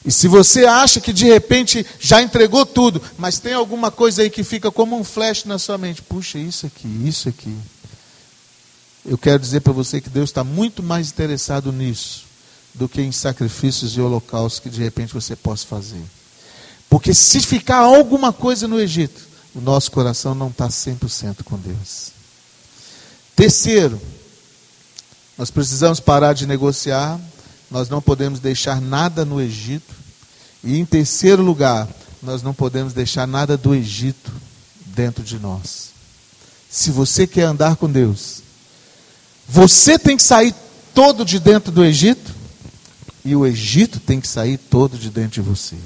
E 0.05 0.11
se 0.11 0.29
você 0.29 0.65
acha 0.65 1.01
que 1.01 1.13
de 1.13 1.27
repente 1.27 1.85
já 1.99 2.23
entregou 2.23 2.65
tudo, 2.65 3.03
mas 3.19 3.39
tem 3.39 3.53
alguma 3.53 3.91
coisa 3.91 4.23
aí 4.23 4.31
que 4.31 4.43
fica 4.43 4.71
como 4.71 4.99
um 4.99 5.05
flash 5.05 5.45
na 5.45 5.59
sua 5.59 5.77
mente, 5.77 6.01
puxa, 6.01 6.39
isso 6.39 6.67
aqui, 6.67 6.89
isso 7.05 7.29
aqui. 7.29 7.55
Eu 9.05 9.19
quero 9.19 9.39
dizer 9.39 9.61
para 9.61 9.73
você 9.73 10.01
que 10.01 10.09
Deus 10.09 10.31
está 10.31 10.43
muito 10.45 10.83
mais 10.83 11.11
interessado 11.11 11.71
nisso 11.73 12.30
do 12.75 12.89
que 12.89 13.01
em 13.01 13.13
sacrifícios 13.13 13.97
e 13.97 14.01
holocaustos 14.01 14.61
que 14.61 14.71
de 14.71 14.83
repente 14.83 15.13
você 15.13 15.35
possa 15.35 15.67
fazer. 15.67 16.03
Porque 16.89 17.15
se 17.15 17.41
ficar 17.41 17.79
alguma 17.79 18.33
coisa 18.33 18.67
no 18.67 18.81
Egito, 18.81 19.21
o 19.55 19.61
nosso 19.61 19.91
coração 19.91 20.35
não 20.35 20.49
está 20.49 20.69
100% 20.69 21.43
com 21.45 21.57
Deus. 21.57 22.11
Terceiro, 23.35 24.01
nós 25.39 25.51
precisamos 25.51 26.01
parar 26.01 26.33
de 26.33 26.47
negociar, 26.47 27.19
nós 27.71 27.89
não 27.89 28.03
podemos 28.03 28.41
deixar 28.41 28.81
nada 28.81 29.25
no 29.25 29.41
Egito. 29.41 29.95
E 30.63 30.79
em 30.79 30.85
terceiro 30.85 31.43
lugar, 31.43 31.89
nós 32.23 32.43
não 32.43 32.53
podemos 32.53 32.93
deixar 32.93 33.27
nada 33.27 33.57
do 33.57 33.75
Egito 33.75 34.33
dentro 34.85 35.25
de 35.25 35.39
nós. 35.39 35.91
Se 36.69 36.91
você 36.91 37.27
quer 37.27 37.45
andar 37.45 37.77
com 37.77 37.91
Deus, 37.91 38.43
você 39.49 39.99
tem 39.99 40.17
que 40.17 40.23
sair 40.23 40.55
todo 40.95 41.25
de 41.25 41.39
dentro 41.39 41.73
do 41.73 41.85
Egito 41.85 42.30
e 43.25 43.37
o 43.37 43.47
Egito 43.47 44.01
tem 44.01 44.21
que 44.21 44.29
sair 44.29 44.57
todo 44.59 44.97
de 44.97 45.11
dentro 45.11 45.43
de 45.43 45.49
você. 45.49 45.77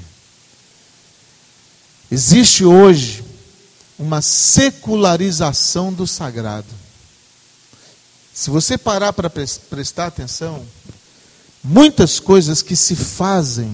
Existe 2.11 2.63
hoje 2.63 3.23
uma 3.97 4.21
secularização 4.21 5.91
do 5.91 6.05
sagrado. 6.05 6.67
Se 8.33 8.49
você 8.49 8.77
parar 8.77 9.13
para 9.13 9.29
prestar 9.29 10.07
atenção, 10.07 10.65
muitas 11.63 12.19
coisas 12.19 12.61
que 12.61 12.75
se 12.75 12.95
fazem 12.95 13.73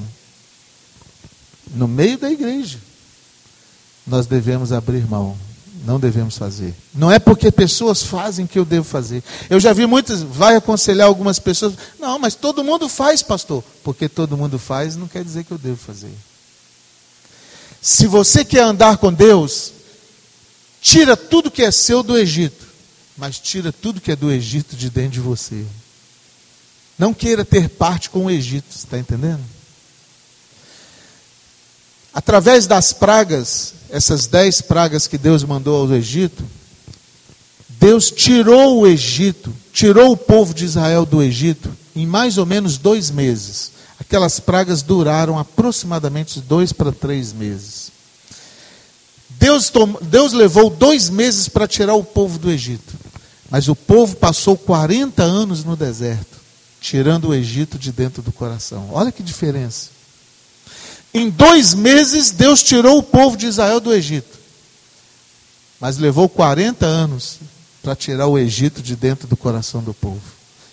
no 1.74 1.88
meio 1.88 2.17
da 2.17 2.32
igreja, 2.32 2.80
nós 4.06 4.28
devemos 4.28 4.71
abrir 4.71 5.08
mão 5.08 5.38
não 5.84 6.00
devemos 6.00 6.38
fazer. 6.38 6.74
Não 6.94 7.12
é 7.12 7.17
porque 7.17 7.52
pessoas 7.52 8.04
fazem 8.04 8.46
que 8.46 8.60
eu 8.60 8.65
devo 8.65 8.86
fazer. 8.86 9.24
Eu 9.50 9.60
já 9.60 9.74
vi 9.74 9.86
muitas, 9.86 10.22
vai 10.22 10.56
aconselhar 10.56 11.08
algumas 11.08 11.39
pessoas, 11.39 11.74
não, 12.00 12.20
mas 12.20 12.36
todo 12.36 12.63
mundo 12.63 12.88
faz, 12.88 13.24
pastor. 13.24 13.63
Porque 13.84 14.08
todo 14.08 14.38
mundo 14.38 14.60
faz 14.60 14.96
não 14.96 15.08
quer 15.08 15.24
dizer 15.24 15.44
que 15.44 15.52
eu 15.52 15.58
devo 15.58 15.78
fazer. 15.78 16.13
Se 17.82 18.06
você 18.06 18.46
quer 18.46 18.62
andar 18.62 18.98
com 18.98 19.12
Deus, 19.12 19.74
tira 20.80 21.17
tudo 21.17 21.50
que 21.50 21.63
é 21.63 21.72
seu 21.72 22.04
do 22.04 22.17
Egito, 22.17 22.67
mas 23.17 23.39
tira 23.39 23.72
tudo 23.72 24.00
que 24.00 24.12
é 24.12 24.15
do 24.15 24.32
Egito 24.32 24.76
de 24.76 24.89
dentro 24.89 25.13
de 25.13 25.20
você. 25.20 25.65
Não 26.98 27.12
queira 27.12 27.44
ter 27.44 27.70
parte 27.70 28.12
com 28.12 28.26
o 28.26 28.32
Egito, 28.32 28.76
está 28.76 29.00
entendendo? 29.00 29.41
Através 32.13 32.67
das 32.67 32.94
pragas, 32.94 33.74
essas 33.92 34.28
dez 34.28 34.62
pragas 34.62 35.08
que 35.08 35.18
Deus 35.18 35.44
mandou 35.44 35.82
ao 35.82 35.94
Egito, 35.94 36.44
Deus 37.68 38.10
tirou 38.12 38.80
o 38.80 38.88
Egito, 38.88 39.54
tirou 39.74 40.12
o 40.12 40.18
povo 40.18 40.54
de 40.54 40.66
Israel 40.66 41.06
do 41.06 41.22
Egito 41.22 41.70
em 41.96 42.06
mais 42.06 42.38
ou 42.38 42.46
menos 42.46 42.78
dois 42.78 43.12
meses. 43.12 43.72
Aquelas 44.00 44.40
pragas 44.40 44.82
duraram 44.82 45.38
aproximadamente 45.38 46.40
dois 46.40 46.72
para 46.72 46.92
três 46.92 47.34
meses. 47.34 47.92
Deus, 49.30 49.70
tom, 49.70 49.96
Deus 50.02 50.34
levou 50.34 50.70
dois 50.70 51.10
meses 51.10 51.48
para 51.48 51.68
tirar 51.68 51.96
o 51.96 52.04
povo 52.04 52.38
do 52.38 52.52
Egito. 52.52 52.94
Mas 53.50 53.68
o 53.68 53.76
povo 53.76 54.16
passou 54.16 54.56
40 54.58 55.24
anos 55.24 55.64
no 55.64 55.76
deserto, 55.76 56.40
tirando 56.80 57.30
o 57.30 57.34
Egito 57.34 57.78
de 57.78 57.92
dentro 57.92 58.22
do 58.22 58.32
coração. 58.32 58.90
Olha 58.92 59.12
que 59.12 59.24
diferença. 59.24 59.90
Em 61.13 61.30
dois 61.30 61.74
meses, 61.74 62.32
Deus 62.32 62.63
tirou 62.63 62.97
o 62.97 63.04
povo 63.04 63.36
de 63.36 63.45
Israel 63.45 63.80
do 63.80 63.93
Egito. 63.93 64.39
Mas 65.80 65.97
levou 65.97 66.30
40 66.30 66.86
anos 66.86 67.39
para 67.82 67.95
tirar 67.95 68.28
o 68.28 68.38
Egito 68.38 68.82
de 68.82 68.95
dentro 68.95 69.28
do 69.28 69.36
coração 69.36 69.82
do 69.82 69.93
povo. 69.93 70.21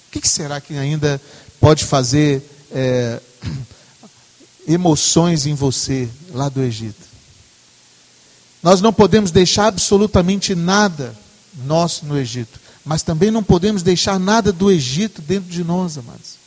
O 0.09 0.11
que, 0.11 0.27
será 0.29 0.61
que 0.61 0.75
ainda 0.75 1.21
pode 1.59 1.85
fazer 1.85 2.43
é, 2.71 3.21
emoções 4.69 5.47
em 5.47 5.55
você 5.55 6.09
lá 6.33 6.49
do 6.49 6.63
Egito? 6.63 7.09
Nós 8.63 8.81
não 8.81 8.93
podemos 8.93 9.31
deixar 9.31 9.67
absolutamente 9.67 10.55
nada 10.55 11.17
nosso 11.65 12.07
no 12.07 12.19
Egito, 12.19 12.61
mas 12.85 13.03
também 13.03 13.31
não 13.31 13.43
podemos 13.43 13.83
deixar 13.83 14.19
nada 14.19 14.53
do 14.53 14.71
Egito 14.71 15.21
dentro 15.23 15.51
de 15.51 15.65
nós, 15.65 15.99
amados. 15.99 16.38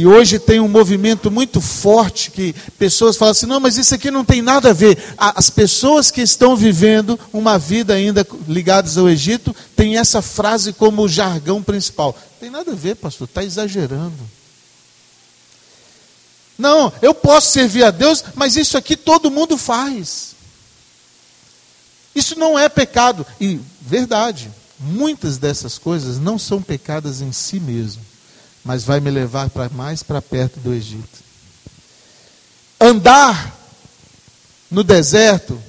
E 0.00 0.06
hoje 0.06 0.38
tem 0.38 0.58
um 0.60 0.66
movimento 0.66 1.30
muito 1.30 1.60
forte 1.60 2.30
que 2.30 2.54
pessoas 2.78 3.18
falam 3.18 3.32
assim: 3.32 3.44
não, 3.44 3.60
mas 3.60 3.76
isso 3.76 3.94
aqui 3.94 4.10
não 4.10 4.24
tem 4.24 4.40
nada 4.40 4.70
a 4.70 4.72
ver. 4.72 4.96
As 5.18 5.50
pessoas 5.50 6.10
que 6.10 6.22
estão 6.22 6.56
vivendo 6.56 7.20
uma 7.30 7.58
vida 7.58 7.92
ainda 7.92 8.26
ligadas 8.48 8.96
ao 8.96 9.10
Egito 9.10 9.54
têm 9.76 9.98
essa 9.98 10.22
frase 10.22 10.72
como 10.72 11.06
jargão 11.06 11.62
principal. 11.62 12.18
Tem 12.40 12.48
nada 12.48 12.72
a 12.72 12.74
ver, 12.74 12.94
pastor, 12.96 13.28
está 13.28 13.44
exagerando. 13.44 14.16
Não, 16.56 16.90
eu 17.02 17.12
posso 17.12 17.52
servir 17.52 17.84
a 17.84 17.90
Deus, 17.90 18.24
mas 18.34 18.56
isso 18.56 18.78
aqui 18.78 18.96
todo 18.96 19.30
mundo 19.30 19.58
faz. 19.58 20.34
Isso 22.14 22.38
não 22.38 22.58
é 22.58 22.70
pecado. 22.70 23.26
E, 23.38 23.60
verdade, 23.82 24.50
muitas 24.78 25.36
dessas 25.36 25.76
coisas 25.76 26.18
não 26.18 26.38
são 26.38 26.62
pecadas 26.62 27.20
em 27.20 27.32
si 27.32 27.60
mesmo 27.60 28.09
mas 28.64 28.84
vai 28.84 29.00
me 29.00 29.10
levar 29.10 29.50
para 29.50 29.68
mais 29.68 30.02
para 30.02 30.20
perto 30.20 30.60
do 30.60 30.72
Egito. 30.72 31.20
Andar 32.80 33.56
no 34.70 34.84
deserto 34.84 35.60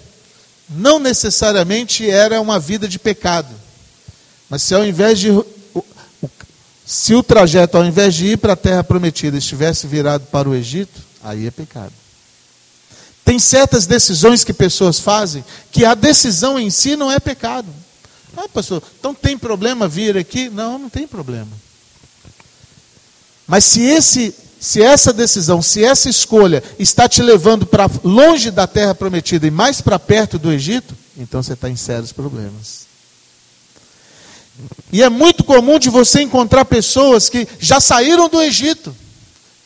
não 0.70 1.00
necessariamente 1.00 2.10
era 2.10 2.40
uma 2.40 2.60
vida 2.60 2.88
de 2.88 2.98
pecado. 2.98 3.54
Mas 4.50 4.64
se 4.64 4.74
ao 4.74 4.86
invés 4.86 5.20
de 5.20 5.30
se 6.86 7.16
o 7.16 7.24
trajeto 7.24 7.78
ao 7.78 7.86
invés 7.86 8.14
de 8.16 8.28
ir 8.28 8.38
para 8.38 8.54
a 8.54 8.58
terra 8.58 8.84
prometida 8.84 9.38
estivesse 9.38 9.88
virado 9.88 10.26
para 10.28 10.50
o 10.50 10.56
Egito, 10.56 11.02
aí 11.24 11.48
é 11.48 11.52
pecado. 11.52 11.94
Tem 13.24 13.40
certas 13.40 13.86
decisões 13.86 14.44
que 14.44 14.54
pessoas 14.54 15.00
fazem 15.00 15.44
que 15.72 15.86
a 15.86 15.94
decisão 15.94 16.60
em 16.60 16.70
si 16.70 16.96
não 16.96 17.12
é 17.12 17.20
pecado. 17.20 17.68
Ah, 18.36 18.48
pastor, 18.48 18.82
então 19.00 19.14
tem 19.14 19.38
problema 19.38 19.88
vir 19.88 20.18
aqui? 20.18 20.50
Não, 20.50 20.80
não 20.80 20.90
tem 20.90 21.08
problema. 21.08 21.50
Mas 23.52 23.66
se, 23.66 23.82
esse, 23.82 24.34
se 24.62 24.82
essa 24.82 25.12
decisão, 25.12 25.62
se 25.62 25.84
essa 25.84 26.10
escolha 26.10 26.64
está 26.80 27.10
te 27.10 27.22
levando 27.22 27.66
para 27.66 27.90
longe 28.02 28.50
da 28.50 28.66
terra 28.66 28.96
prometida 28.96 29.46
e 29.46 29.52
mais 29.52 29.82
para 29.82 30.00
perto 30.00 30.40
do 30.40 30.54
Egito, 30.54 30.96
então 31.18 31.44
você 31.44 31.52
está 31.52 31.70
em 31.70 31.76
sérios 31.76 32.14
problemas. 32.14 32.88
E 34.90 35.04
é 35.04 35.10
muito 35.10 35.44
comum 35.44 35.78
de 35.78 35.90
você 35.90 36.22
encontrar 36.22 36.64
pessoas 36.64 37.28
que 37.28 37.46
já 37.60 37.82
saíram 37.82 38.30
do 38.30 38.42
Egito, 38.42 38.96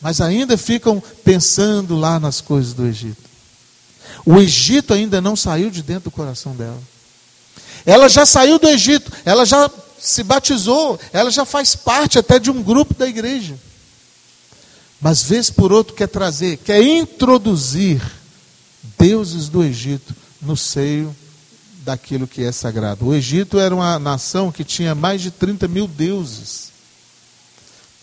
mas 0.00 0.20
ainda 0.20 0.58
ficam 0.58 1.00
pensando 1.22 1.94
lá 1.94 2.18
nas 2.18 2.40
coisas 2.40 2.72
do 2.72 2.86
Egito. 2.86 3.22
O 4.24 4.40
Egito 4.40 4.94
ainda 4.94 5.20
não 5.20 5.36
saiu 5.36 5.70
de 5.70 5.80
dentro 5.80 6.10
do 6.10 6.10
coração 6.10 6.56
dela. 6.56 6.82
Ela 7.86 8.08
já 8.08 8.26
saiu 8.26 8.58
do 8.58 8.68
Egito, 8.68 9.12
ela 9.24 9.46
já 9.46 9.70
se 9.96 10.24
batizou, 10.24 10.98
ela 11.12 11.30
já 11.30 11.44
faz 11.44 11.76
parte 11.76 12.18
até 12.18 12.40
de 12.40 12.50
um 12.50 12.64
grupo 12.64 12.92
da 12.92 13.06
igreja 13.06 13.56
mas 15.00 15.22
vez 15.22 15.50
por 15.50 15.72
outro 15.72 15.94
quer 15.94 16.08
trazer, 16.08 16.56
quer 16.58 16.82
introduzir 16.82 18.00
deuses 18.98 19.48
do 19.48 19.62
Egito 19.62 20.14
no 20.40 20.56
seio 20.56 21.14
daquilo 21.84 22.26
que 22.26 22.42
é 22.42 22.50
sagrado. 22.50 23.06
O 23.06 23.14
Egito 23.14 23.58
era 23.58 23.74
uma 23.74 23.98
nação 23.98 24.50
que 24.50 24.64
tinha 24.64 24.94
mais 24.94 25.20
de 25.20 25.30
30 25.30 25.68
mil 25.68 25.86
deuses. 25.86 26.72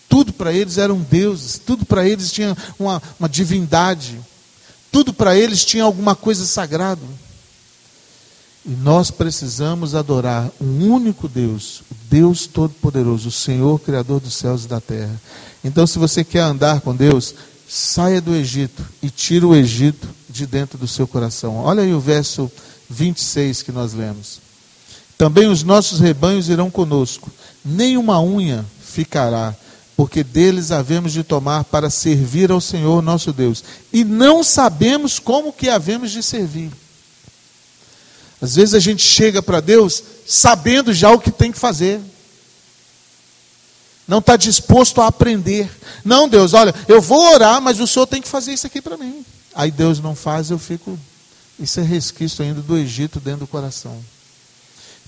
Tudo 0.07 0.31
para 0.31 0.53
eles 0.53 0.77
eram 0.77 0.99
deuses, 0.99 1.57
tudo 1.57 1.85
para 1.85 2.07
eles 2.07 2.31
tinha 2.31 2.55
uma, 2.77 3.01
uma 3.19 3.27
divindade, 3.27 4.19
tudo 4.91 5.11
para 5.11 5.35
eles 5.35 5.65
tinha 5.65 5.83
alguma 5.83 6.15
coisa 6.15 6.45
sagrada. 6.45 7.01
E 8.65 8.69
nós 8.69 9.11
precisamos 9.11 9.93
adorar 9.93 10.49
um 10.61 10.89
único 10.89 11.27
Deus, 11.27 11.81
o 11.91 11.95
Deus 12.09 12.47
Todo-Poderoso, 12.47 13.27
o 13.27 13.31
Senhor 13.31 13.77
Criador 13.79 14.21
dos 14.21 14.35
céus 14.35 14.63
e 14.63 14.67
da 14.67 14.79
terra. 14.79 15.19
Então, 15.63 15.87
se 15.87 15.97
você 15.97 16.23
quer 16.23 16.41
andar 16.41 16.81
com 16.81 16.95
Deus, 16.95 17.33
saia 17.67 18.21
do 18.21 18.35
Egito 18.35 18.83
e 19.01 19.09
tira 19.09 19.47
o 19.47 19.55
Egito 19.55 20.07
de 20.29 20.45
dentro 20.45 20.77
do 20.77 20.87
seu 20.87 21.07
coração. 21.07 21.57
Olha 21.57 21.83
aí 21.83 21.93
o 21.93 21.99
verso 21.99 22.51
26 22.89 23.61
que 23.61 23.71
nós 23.71 23.93
lemos. 23.93 24.39
Também 25.17 25.47
os 25.47 25.63
nossos 25.63 25.99
rebanhos 25.99 26.49
irão 26.49 26.69
conosco, 26.69 27.31
nem 27.63 27.97
uma 27.97 28.21
unha 28.21 28.65
ficará, 28.83 29.55
porque 29.95 30.23
deles 30.23 30.71
havemos 30.71 31.13
de 31.13 31.23
tomar 31.23 31.63
para 31.63 31.89
servir 31.89 32.51
ao 32.51 32.59
Senhor 32.59 33.01
nosso 33.01 33.31
Deus. 33.31 33.63
E 33.91 34.03
não 34.03 34.43
sabemos 34.43 35.19
como 35.19 35.53
que 35.53 35.69
havemos 35.69 36.11
de 36.11 36.21
servir. 36.21 36.71
Às 38.41 38.55
vezes 38.55 38.73
a 38.73 38.79
gente 38.79 39.01
chega 39.01 39.41
para 39.41 39.61
Deus 39.61 40.03
sabendo 40.27 40.93
já 40.93 41.09
o 41.11 41.19
que 41.19 41.31
tem 41.31 41.51
que 41.51 41.59
fazer 41.59 42.01
não 44.07 44.19
está 44.19 44.35
disposto 44.35 45.01
a 45.01 45.07
aprender. 45.07 45.69
Não, 46.03 46.27
Deus, 46.27 46.53
olha, 46.53 46.73
eu 46.87 47.01
vou 47.01 47.33
orar, 47.33 47.61
mas 47.61 47.79
o 47.79 47.87
Senhor 47.87 48.05
tem 48.05 48.21
que 48.21 48.27
fazer 48.27 48.53
isso 48.53 48.67
aqui 48.67 48.81
para 48.81 48.97
mim. 48.97 49.25
Aí 49.55 49.71
Deus 49.71 49.99
não 49.99 50.15
faz, 50.15 50.49
eu 50.49 50.59
fico. 50.59 50.97
Isso 51.59 51.79
é 51.79 51.83
resquício 51.83 52.43
ainda 52.43 52.61
do 52.61 52.77
Egito 52.77 53.19
dentro 53.19 53.41
do 53.41 53.47
coração. 53.47 53.97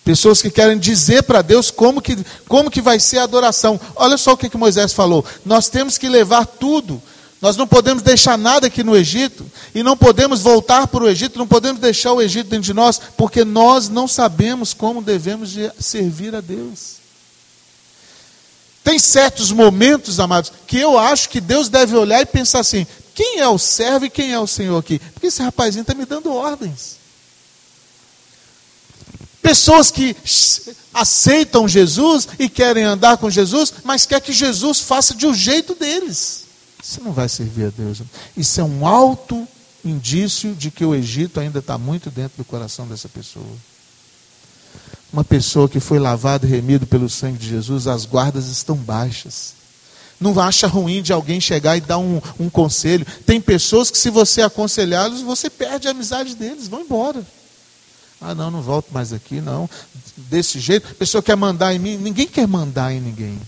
Pessoas 0.04 0.40
que 0.40 0.52
querem 0.52 0.78
dizer 0.78 1.24
para 1.24 1.42
Deus 1.42 1.72
como 1.72 2.00
que, 2.00 2.16
como 2.48 2.70
que 2.70 2.80
vai 2.80 3.00
ser 3.00 3.18
a 3.18 3.24
adoração. 3.24 3.80
Olha 3.96 4.18
só 4.18 4.34
o 4.34 4.38
que, 4.38 4.50
que 4.50 4.58
Moisés 4.58 4.94
falou. 4.94 5.26
Nós 5.44 5.68
temos 5.68 5.98
que 5.98 6.08
levar 6.08 6.46
tudo. 6.46 7.02
Nós 7.42 7.58
não 7.58 7.68
podemos 7.68 8.04
deixar 8.04 8.38
nada 8.38 8.68
aqui 8.68 8.84
no 8.84 8.96
Egito. 8.96 9.44
E 9.74 9.82
não 9.82 9.98
podemos 9.98 10.42
voltar 10.42 10.86
para 10.86 11.04
o 11.04 11.10
Egito. 11.10 11.40
Não 11.40 11.48
podemos 11.48 11.82
deixar 11.82 12.14
o 12.14 12.22
Egito 12.22 12.50
dentro 12.50 12.66
de 12.66 12.74
nós. 12.74 13.02
Porque 13.18 13.44
nós 13.44 13.90
não 13.90 14.08
sabemos 14.08 14.76
como 14.76 15.02
devemos 15.02 15.50
de 15.50 15.72
servir 15.80 16.36
a 16.36 16.40
Deus. 16.40 16.98
Tem 18.86 19.00
certos 19.00 19.52
momentos, 19.52 20.19
amados, 20.19 20.54
que 20.67 20.78
eu 20.78 20.95
acho 20.95 21.28
que 21.30 21.41
Deus 21.41 21.69
deve 21.69 21.95
olhar 21.95 22.21
e 22.21 22.26
pensar 22.28 22.60
assim: 22.60 22.86
quem 23.15 23.39
é 23.39 23.48
o 23.50 23.58
servo 23.58 24.06
e 24.06 24.12
quem 24.12 24.32
é 24.32 24.39
o 24.39 24.45
Senhor 24.45 24.78
aqui? 24.78 25.00
Porque 25.00 25.26
esse 25.26 25.41
rapazinho 25.41 25.82
está 25.82 25.95
me 25.95 26.06
dando 26.06 26.32
ordens. 26.32 26.98
Pessoas 29.41 29.89
que 29.89 30.15
aceitam 30.93 31.67
Jesus 31.67 32.28
e 32.38 32.48
querem 32.48 32.84
andar 32.84 33.17
com 33.17 33.28
Jesus, 33.28 33.74
mas 33.84 34.06
quer 34.06 34.21
que 34.21 34.32
Jesus 34.32 34.82
faça 34.82 35.15
de 35.15 35.26
um 35.26 35.34
jeito 35.34 35.74
deles. 35.74 36.43
Isso 36.84 37.02
não 37.04 37.12
vai 37.12 37.28
servir 37.28 37.65
a 37.65 37.71
Deus. 37.76 38.04
Isso 38.38 38.62
é 38.62 38.63
um 38.63 38.86
alto 38.86 39.48
indício 39.84 40.54
de 40.54 40.69
que 40.69 40.86
o 40.86 40.93
Egito 40.93 41.39
ainda 41.39 41.58
está 41.58 41.76
muito 41.76 42.12
dentro 42.12 42.38
do 42.38 42.45
coração 42.45 42.88
dessa 42.88 43.10
pessoa 43.10 43.45
uma 45.15 45.23
pessoa 45.23 45.69
que 45.69 45.80
foi 45.80 45.97
lavado 45.97 46.45
e 46.45 46.49
remido 46.49 46.86
pelo 46.86 47.10
sangue 47.10 47.38
de 47.38 47.47
Jesus, 47.47 47.88
as 47.88 48.06
guardas 48.06 48.47
estão 48.47 48.75
baixas. 48.75 49.54
Não 50.19 50.38
acha 50.38 50.67
ruim 50.67 51.01
de 51.01 51.13
alguém 51.13 51.39
chegar 51.39 51.78
e 51.78 51.82
dar 51.82 51.97
um, 51.97 52.21
um 52.38 52.49
conselho. 52.49 53.08
Tem 53.25 53.39
pessoas 53.39 53.89
que, 53.89 53.97
se 53.97 54.10
você 54.10 54.41
aconselhá-los, 54.41 55.21
você 55.21 55.49
perde 55.49 55.88
a 55.88 55.91
amizade 55.91 56.36
deles, 56.36 56.67
vão 56.67 56.82
embora. 56.82 57.25
Ah, 58.19 58.36
não, 58.36 58.51
não 58.51 58.62
volto 58.62 58.88
mais 58.91 59.13
aqui, 59.13 59.39
não. 59.39 59.69
Desse 60.17 60.60
jeito, 60.60 60.89
a 60.91 60.95
pessoa 60.95 61.23
quer 61.23 61.38
mandar 61.38 61.73
em 61.73 61.80
mim. 61.80 61.95
Ninguém 61.95 62.28
quer 62.28 62.47
mandar 62.47 62.91
em 62.91 62.99
ninguém. 62.99 63.39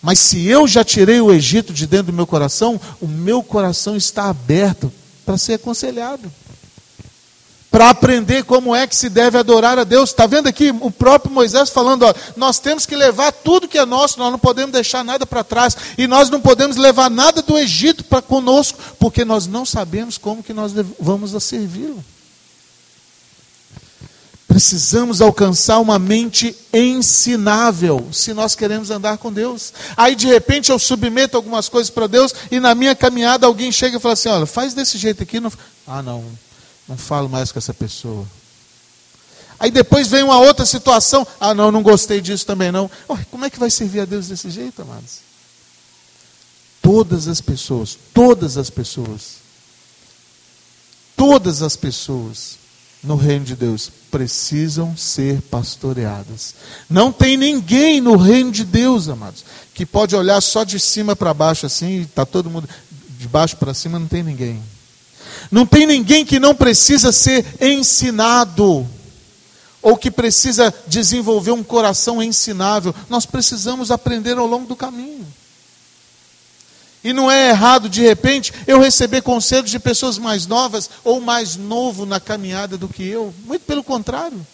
Mas 0.00 0.20
se 0.20 0.46
eu 0.46 0.68
já 0.68 0.84
tirei 0.84 1.20
o 1.20 1.32
Egito 1.32 1.72
de 1.72 1.88
dentro 1.88 2.06
do 2.06 2.12
meu 2.12 2.26
coração, 2.26 2.80
o 3.00 3.08
meu 3.08 3.42
coração 3.42 3.96
está 3.96 4.28
aberto 4.28 4.92
para 5.24 5.36
ser 5.36 5.54
aconselhado 5.54 6.30
para 7.76 7.90
aprender 7.90 8.42
como 8.44 8.74
é 8.74 8.86
que 8.86 8.96
se 8.96 9.10
deve 9.10 9.36
adorar 9.36 9.78
a 9.78 9.84
Deus. 9.84 10.08
Está 10.08 10.26
vendo 10.26 10.46
aqui 10.46 10.74
o 10.80 10.90
próprio 10.90 11.30
Moisés 11.30 11.68
falando: 11.68 12.04
ó, 12.04 12.14
nós 12.34 12.58
temos 12.58 12.86
que 12.86 12.96
levar 12.96 13.30
tudo 13.30 13.68
que 13.68 13.76
é 13.76 13.84
nosso, 13.84 14.18
nós 14.18 14.32
não 14.32 14.38
podemos 14.38 14.72
deixar 14.72 15.04
nada 15.04 15.26
para 15.26 15.44
trás, 15.44 15.76
e 15.98 16.06
nós 16.06 16.30
não 16.30 16.40
podemos 16.40 16.78
levar 16.78 17.10
nada 17.10 17.42
do 17.42 17.58
Egito 17.58 18.02
para 18.02 18.22
conosco, 18.22 18.78
porque 18.98 19.26
nós 19.26 19.46
não 19.46 19.66
sabemos 19.66 20.16
como 20.16 20.42
que 20.42 20.54
nós 20.54 20.72
vamos 20.98 21.34
a 21.34 21.40
servi-lo. 21.40 22.02
Precisamos 24.48 25.20
alcançar 25.20 25.78
uma 25.78 25.98
mente 25.98 26.56
ensinável 26.72 28.08
se 28.10 28.32
nós 28.32 28.54
queremos 28.54 28.90
andar 28.90 29.18
com 29.18 29.30
Deus. 29.30 29.74
Aí 29.94 30.14
de 30.14 30.26
repente 30.26 30.72
eu 30.72 30.78
submeto 30.78 31.36
algumas 31.36 31.68
coisas 31.68 31.90
para 31.90 32.06
Deus 32.06 32.34
e 32.50 32.58
na 32.58 32.74
minha 32.74 32.94
caminhada 32.94 33.46
alguém 33.46 33.70
chega 33.70 33.98
e 33.98 34.00
fala 34.00 34.14
assim: 34.14 34.30
olha, 34.30 34.46
faz 34.46 34.72
desse 34.72 34.96
jeito 34.96 35.22
aqui. 35.22 35.40
Não... 35.40 35.52
Ah, 35.86 36.00
não, 36.00 36.24
não 36.88 36.96
falo 36.96 37.28
mais 37.28 37.50
com 37.52 37.58
essa 37.58 37.74
pessoa. 37.74 38.26
Aí 39.58 39.70
depois 39.70 40.08
vem 40.08 40.22
uma 40.22 40.38
outra 40.38 40.66
situação. 40.66 41.26
Ah, 41.40 41.54
não, 41.54 41.72
não 41.72 41.82
gostei 41.82 42.20
disso 42.20 42.46
também 42.46 42.70
não. 42.70 42.90
como 43.30 43.44
é 43.44 43.50
que 43.50 43.58
vai 43.58 43.70
servir 43.70 44.00
a 44.00 44.04
Deus 44.04 44.28
desse 44.28 44.50
jeito, 44.50 44.82
amados? 44.82 45.20
Todas 46.82 47.26
as 47.26 47.40
pessoas, 47.40 47.98
todas 48.14 48.56
as 48.56 48.70
pessoas, 48.70 49.38
todas 51.16 51.62
as 51.62 51.74
pessoas 51.74 52.58
no 53.02 53.16
reino 53.16 53.44
de 53.44 53.56
Deus 53.56 53.90
precisam 54.10 54.96
ser 54.96 55.40
pastoreadas. 55.42 56.54
Não 56.88 57.10
tem 57.10 57.36
ninguém 57.36 58.00
no 58.00 58.16
reino 58.16 58.52
de 58.52 58.64
Deus, 58.64 59.08
amados, 59.08 59.44
que 59.74 59.86
pode 59.86 60.14
olhar 60.14 60.40
só 60.40 60.64
de 60.64 60.78
cima 60.78 61.16
para 61.16 61.34
baixo 61.34 61.66
assim, 61.66 62.02
está 62.02 62.24
todo 62.24 62.50
mundo 62.50 62.68
de 63.18 63.26
baixo 63.26 63.56
para 63.56 63.74
cima, 63.74 63.98
não 63.98 64.06
tem 64.06 64.22
ninguém. 64.22 64.62
Não 65.50 65.66
tem 65.66 65.86
ninguém 65.86 66.24
que 66.24 66.40
não 66.40 66.54
precisa 66.54 67.12
ser 67.12 67.44
ensinado 67.60 68.86
ou 69.82 69.96
que 69.96 70.10
precisa 70.10 70.74
desenvolver 70.86 71.52
um 71.52 71.62
coração 71.62 72.22
ensinável. 72.22 72.94
Nós 73.08 73.24
precisamos 73.24 73.90
aprender 73.90 74.36
ao 74.36 74.46
longo 74.46 74.66
do 74.66 74.74
caminho. 74.74 75.26
E 77.04 77.12
não 77.12 77.30
é 77.30 77.50
errado, 77.50 77.88
de 77.88 78.02
repente, 78.02 78.52
eu 78.66 78.80
receber 78.80 79.22
conselhos 79.22 79.70
de 79.70 79.78
pessoas 79.78 80.18
mais 80.18 80.44
novas 80.44 80.90
ou 81.04 81.20
mais 81.20 81.54
novo 81.54 82.04
na 82.04 82.18
caminhada 82.18 82.76
do 82.76 82.88
que 82.88 83.06
eu. 83.06 83.32
Muito 83.44 83.62
pelo 83.62 83.84
contrário. 83.84 84.44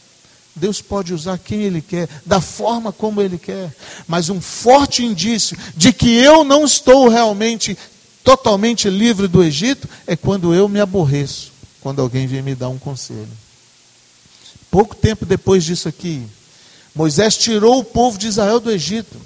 Deus 0.55 0.83
pode 0.83 1.14
usar 1.14 1.38
quem 1.38 1.62
Ele 1.62 1.81
quer, 1.81 2.11
da 2.26 2.42
forma 2.42 2.92
como 2.92 3.22
Ele 3.22 3.38
quer. 3.38 3.74
Mas 4.07 4.28
um 4.28 4.38
forte 4.38 5.02
indício 5.02 5.57
de 5.74 5.94
que 5.94 6.14
eu 6.14 6.44
não 6.44 6.62
estou 6.62 7.09
realmente 7.09 7.76
totalmente 8.23 8.89
livre 8.89 9.29
do 9.29 9.43
Egito 9.43 9.89
é 10.07 10.17
quando 10.17 10.55
eu 10.55 10.69
me 10.69 10.81
aborreço, 10.81 11.53
quando 11.81 12.01
alguém 12.01 12.27
vem 12.27 12.43
me 12.43 12.55
dar 12.55 12.69
um 12.69 12.79
conselho. 12.79 13.29
Pouco 14.71 14.95
tempo 14.95 15.27
depois 15.27 15.65
disso 15.65 15.89
aqui, 15.89 16.23
Moisés 16.95 17.37
tirou 17.37 17.79
o 17.81 17.85
povo 17.85 18.19
de 18.19 18.27
Israel 18.27 18.61
do 18.61 18.71
Egito, 18.71 19.17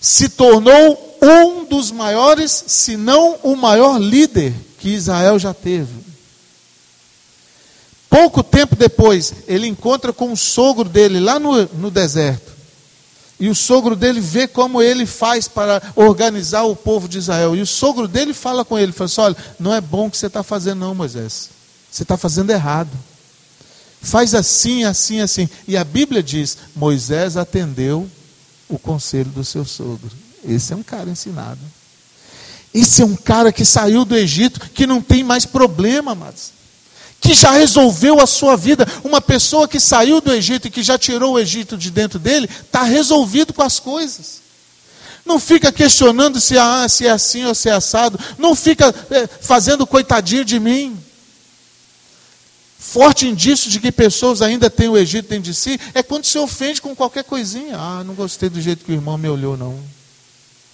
se 0.00 0.28
tornou 0.28 1.18
um 1.22 1.64
dos 1.64 1.90
maiores, 1.90 2.64
se 2.66 2.96
não 2.96 3.38
o 3.42 3.56
maior 3.56 3.98
líder 3.98 4.54
que 4.78 4.90
Israel 4.90 5.38
já 5.38 5.52
teve. 5.52 6.06
Pouco 8.08 8.42
tempo 8.42 8.76
depois, 8.76 9.34
ele 9.46 9.66
encontra 9.66 10.12
com 10.12 10.32
o 10.32 10.36
sogro 10.36 10.88
dele 10.88 11.20
lá 11.20 11.38
no, 11.38 11.64
no 11.74 11.90
deserto. 11.90 12.55
E 13.38 13.48
o 13.48 13.54
sogro 13.54 13.94
dele 13.94 14.20
vê 14.20 14.48
como 14.48 14.80
ele 14.80 15.04
faz 15.04 15.46
para 15.46 15.82
organizar 15.94 16.62
o 16.64 16.74
povo 16.74 17.06
de 17.06 17.18
Israel. 17.18 17.54
E 17.54 17.60
o 17.60 17.66
sogro 17.66 18.08
dele 18.08 18.32
fala 18.32 18.64
com 18.64 18.78
ele: 18.78 18.92
fala 18.92 19.06
assim, 19.06 19.20
olha, 19.20 19.36
não 19.58 19.74
é 19.74 19.80
bom 19.80 20.06
o 20.06 20.10
que 20.10 20.16
você 20.16 20.26
está 20.26 20.42
fazendo, 20.42 20.80
não, 20.80 20.94
Moisés. 20.94 21.50
Você 21.90 22.02
está 22.02 22.16
fazendo 22.16 22.50
errado. 22.50 22.90
Faz 24.00 24.34
assim, 24.34 24.84
assim, 24.84 25.20
assim. 25.20 25.48
E 25.68 25.76
a 25.76 25.84
Bíblia 25.84 26.22
diz: 26.22 26.56
Moisés 26.74 27.36
atendeu 27.36 28.08
o 28.68 28.78
conselho 28.78 29.30
do 29.30 29.44
seu 29.44 29.64
sogro. 29.64 30.10
Esse 30.46 30.72
é 30.72 30.76
um 30.76 30.82
cara 30.82 31.10
ensinado. 31.10 31.60
Esse 32.72 33.02
é 33.02 33.04
um 33.04 33.16
cara 33.16 33.52
que 33.52 33.64
saiu 33.64 34.04
do 34.04 34.16
Egito, 34.16 34.60
que 34.70 34.86
não 34.86 35.00
tem 35.00 35.22
mais 35.22 35.46
problema, 35.46 36.14
mas 36.14 36.52
que 37.20 37.34
já 37.34 37.50
resolveu 37.52 38.20
a 38.20 38.26
sua 38.26 38.56
vida. 38.56 38.86
Uma 39.02 39.20
pessoa 39.20 39.68
que 39.68 39.80
saiu 39.80 40.20
do 40.20 40.32
Egito 40.32 40.68
e 40.68 40.70
que 40.70 40.82
já 40.82 40.98
tirou 40.98 41.34
o 41.34 41.38
Egito 41.38 41.76
de 41.76 41.90
dentro 41.90 42.18
dele, 42.18 42.48
está 42.48 42.82
resolvido 42.82 43.52
com 43.52 43.62
as 43.62 43.78
coisas. 43.78 44.42
Não 45.24 45.40
fica 45.40 45.72
questionando 45.72 46.40
se, 46.40 46.56
ah, 46.56 46.88
se 46.88 47.06
é 47.06 47.10
assim 47.10 47.44
ou 47.44 47.54
se 47.54 47.68
é 47.68 47.72
assado. 47.72 48.18
Não 48.38 48.54
fica 48.54 48.94
é, 49.10 49.26
fazendo 49.26 49.86
coitadinho 49.86 50.44
de 50.44 50.60
mim. 50.60 50.96
Forte 52.78 53.26
indício 53.26 53.68
de 53.68 53.80
que 53.80 53.90
pessoas 53.90 54.40
ainda 54.40 54.70
têm 54.70 54.88
o 54.88 54.96
Egito 54.96 55.28
dentro 55.28 55.50
de 55.50 55.54
si 55.54 55.80
é 55.92 56.02
quando 56.04 56.24
se 56.24 56.38
ofende 56.38 56.80
com 56.80 56.94
qualquer 56.94 57.24
coisinha. 57.24 57.76
Ah, 57.76 58.04
não 58.04 58.14
gostei 58.14 58.48
do 58.48 58.60
jeito 58.60 58.84
que 58.84 58.92
o 58.92 58.94
irmão 58.94 59.18
me 59.18 59.28
olhou, 59.28 59.56
não. 59.56 59.76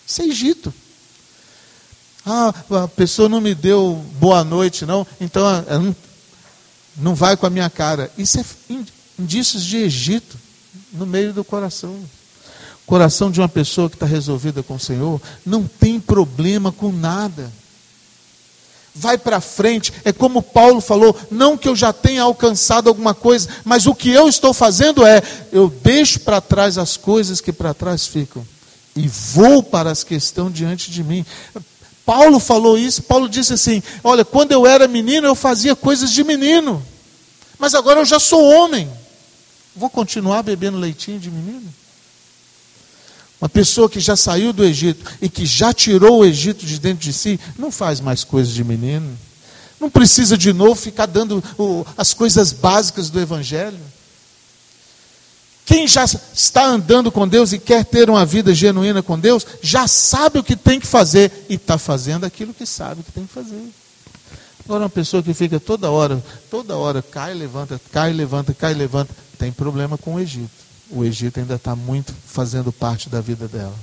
Isso 0.06 0.20
é 0.20 0.26
Egito. 0.26 0.74
Ah, 2.26 2.52
a 2.84 2.88
pessoa 2.88 3.30
não 3.30 3.40
me 3.40 3.54
deu 3.54 4.04
boa 4.20 4.44
noite, 4.44 4.84
não. 4.84 5.06
Então, 5.18 5.42
não 6.96 7.14
vai 7.14 7.36
com 7.36 7.46
a 7.46 7.50
minha 7.50 7.70
cara. 7.70 8.10
Isso 8.16 8.40
é 8.40 8.44
indícios 9.18 9.64
de 9.64 9.78
Egito 9.78 10.36
no 10.92 11.06
meio 11.06 11.32
do 11.32 11.44
coração. 11.44 11.94
O 12.84 12.86
coração 12.86 13.30
de 13.30 13.40
uma 13.40 13.48
pessoa 13.48 13.88
que 13.88 13.96
está 13.96 14.06
resolvida 14.06 14.62
com 14.62 14.74
o 14.74 14.80
Senhor 14.80 15.20
não 15.46 15.64
tem 15.64 16.00
problema 16.00 16.72
com 16.72 16.92
nada. 16.92 17.50
Vai 18.94 19.16
para 19.16 19.40
frente, 19.40 19.92
é 20.04 20.12
como 20.12 20.42
Paulo 20.42 20.80
falou: 20.80 21.18
não 21.30 21.56
que 21.56 21.66
eu 21.66 21.74
já 21.74 21.92
tenha 21.94 22.22
alcançado 22.22 22.88
alguma 22.88 23.14
coisa, 23.14 23.48
mas 23.64 23.86
o 23.86 23.94
que 23.94 24.10
eu 24.10 24.28
estou 24.28 24.52
fazendo 24.52 25.06
é: 25.06 25.22
eu 25.50 25.72
deixo 25.82 26.20
para 26.20 26.42
trás 26.42 26.76
as 26.76 26.96
coisas 26.96 27.40
que 27.40 27.52
para 27.52 27.72
trás 27.72 28.06
ficam 28.06 28.46
e 28.94 29.08
vou 29.08 29.62
para 29.62 29.90
as 29.90 30.04
que 30.04 30.14
estão 30.14 30.50
diante 30.50 30.90
de 30.90 31.02
mim. 31.02 31.24
Paulo 32.04 32.40
falou 32.40 32.76
isso, 32.76 33.02
Paulo 33.02 33.28
disse 33.28 33.52
assim: 33.52 33.82
Olha, 34.02 34.24
quando 34.24 34.52
eu 34.52 34.66
era 34.66 34.88
menino, 34.88 35.26
eu 35.26 35.34
fazia 35.34 35.76
coisas 35.76 36.10
de 36.10 36.24
menino, 36.24 36.82
mas 37.58 37.74
agora 37.74 38.00
eu 38.00 38.04
já 38.04 38.18
sou 38.18 38.42
homem. 38.42 38.90
Vou 39.74 39.88
continuar 39.88 40.42
bebendo 40.42 40.78
leitinho 40.78 41.18
de 41.18 41.30
menino? 41.30 41.72
Uma 43.40 43.48
pessoa 43.48 43.88
que 43.88 43.98
já 43.98 44.14
saiu 44.14 44.52
do 44.52 44.64
Egito 44.64 45.04
e 45.20 45.28
que 45.28 45.44
já 45.46 45.72
tirou 45.72 46.18
o 46.18 46.24
Egito 46.24 46.64
de 46.64 46.78
dentro 46.78 47.02
de 47.02 47.12
si, 47.12 47.40
não 47.58 47.72
faz 47.72 48.00
mais 48.00 48.22
coisas 48.22 48.52
de 48.54 48.62
menino. 48.62 49.18
Não 49.80 49.90
precisa 49.90 50.38
de 50.38 50.52
novo 50.52 50.76
ficar 50.76 51.06
dando 51.06 51.42
as 51.96 52.14
coisas 52.14 52.52
básicas 52.52 53.10
do 53.10 53.18
Evangelho. 53.20 53.80
Quem 55.64 55.86
já 55.86 56.04
está 56.04 56.64
andando 56.64 57.12
com 57.12 57.26
Deus 57.26 57.52
e 57.52 57.58
quer 57.58 57.84
ter 57.84 58.10
uma 58.10 58.26
vida 58.26 58.52
genuína 58.54 59.02
com 59.02 59.18
Deus, 59.18 59.46
já 59.62 59.86
sabe 59.86 60.38
o 60.38 60.44
que 60.44 60.56
tem 60.56 60.80
que 60.80 60.86
fazer 60.86 61.46
e 61.48 61.54
está 61.54 61.78
fazendo 61.78 62.24
aquilo 62.24 62.52
que 62.52 62.66
sabe 62.66 63.02
que 63.02 63.12
tem 63.12 63.26
que 63.26 63.32
fazer. 63.32 63.62
Agora, 64.64 64.84
uma 64.84 64.90
pessoa 64.90 65.22
que 65.22 65.34
fica 65.34 65.58
toda 65.58 65.90
hora, 65.90 66.22
toda 66.50 66.76
hora, 66.76 67.02
cai, 67.02 67.34
levanta, 67.34 67.80
cai, 67.92 68.12
levanta, 68.12 68.54
cai, 68.54 68.74
levanta, 68.74 69.14
tem 69.38 69.52
problema 69.52 69.98
com 69.98 70.14
o 70.14 70.20
Egito. 70.20 70.50
O 70.90 71.04
Egito 71.04 71.40
ainda 71.40 71.54
está 71.54 71.74
muito 71.74 72.12
fazendo 72.26 72.72
parte 72.72 73.08
da 73.08 73.20
vida 73.20 73.48
dela. 73.48 73.74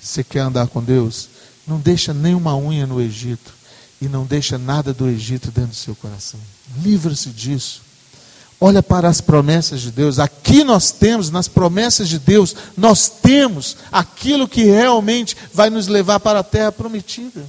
Você 0.00 0.22
quer 0.22 0.40
andar 0.40 0.68
com 0.68 0.82
Deus? 0.82 1.28
Não 1.66 1.78
deixa 1.78 2.14
nenhuma 2.14 2.56
unha 2.56 2.86
no 2.86 3.00
Egito 3.00 3.52
e 4.00 4.08
não 4.08 4.24
deixa 4.24 4.56
nada 4.56 4.94
do 4.94 5.08
Egito 5.08 5.50
dentro 5.50 5.70
do 5.70 5.76
seu 5.76 5.94
coração. 5.94 6.40
Livra-se 6.82 7.30
disso. 7.30 7.82
Olha 8.60 8.82
para 8.82 9.08
as 9.08 9.20
promessas 9.20 9.80
de 9.80 9.92
Deus. 9.92 10.18
Aqui 10.18 10.64
nós 10.64 10.90
temos, 10.90 11.30
nas 11.30 11.46
promessas 11.46 12.08
de 12.08 12.18
Deus, 12.18 12.56
nós 12.76 13.08
temos 13.08 13.76
aquilo 13.92 14.48
que 14.48 14.64
realmente 14.64 15.36
vai 15.54 15.70
nos 15.70 15.86
levar 15.86 16.18
para 16.18 16.40
a 16.40 16.44
terra 16.44 16.72
prometida. 16.72 17.44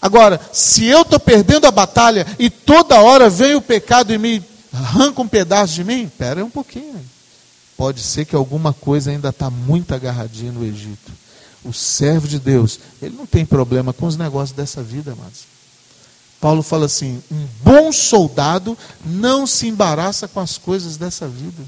Agora, 0.00 0.40
se 0.52 0.86
eu 0.86 1.02
estou 1.02 1.20
perdendo 1.20 1.66
a 1.66 1.70
batalha 1.70 2.26
e 2.38 2.48
toda 2.48 3.00
hora 3.00 3.28
vem 3.28 3.56
o 3.56 3.60
pecado 3.60 4.12
e 4.12 4.16
me 4.16 4.42
arranca 4.72 5.20
um 5.20 5.28
pedaço 5.28 5.74
de 5.74 5.84
mim, 5.84 6.04
espera 6.04 6.42
um 6.42 6.50
pouquinho. 6.50 7.04
Pode 7.76 8.00
ser 8.00 8.24
que 8.24 8.34
alguma 8.34 8.72
coisa 8.72 9.10
ainda 9.10 9.28
está 9.28 9.50
muito 9.50 9.94
agarradinha 9.94 10.52
no 10.52 10.64
Egito. 10.64 11.12
O 11.64 11.72
servo 11.72 12.26
de 12.26 12.38
Deus, 12.38 12.80
ele 13.02 13.16
não 13.16 13.26
tem 13.26 13.44
problema 13.44 13.92
com 13.92 14.06
os 14.06 14.16
negócios 14.16 14.56
dessa 14.56 14.82
vida, 14.82 15.12
amados. 15.12 15.57
Paulo 16.40 16.62
fala 16.62 16.86
assim: 16.86 17.22
um 17.30 17.46
bom 17.62 17.92
soldado 17.92 18.76
não 19.04 19.46
se 19.46 19.66
embaraça 19.66 20.28
com 20.28 20.40
as 20.40 20.56
coisas 20.56 20.96
dessa 20.96 21.26
vida. 21.26 21.62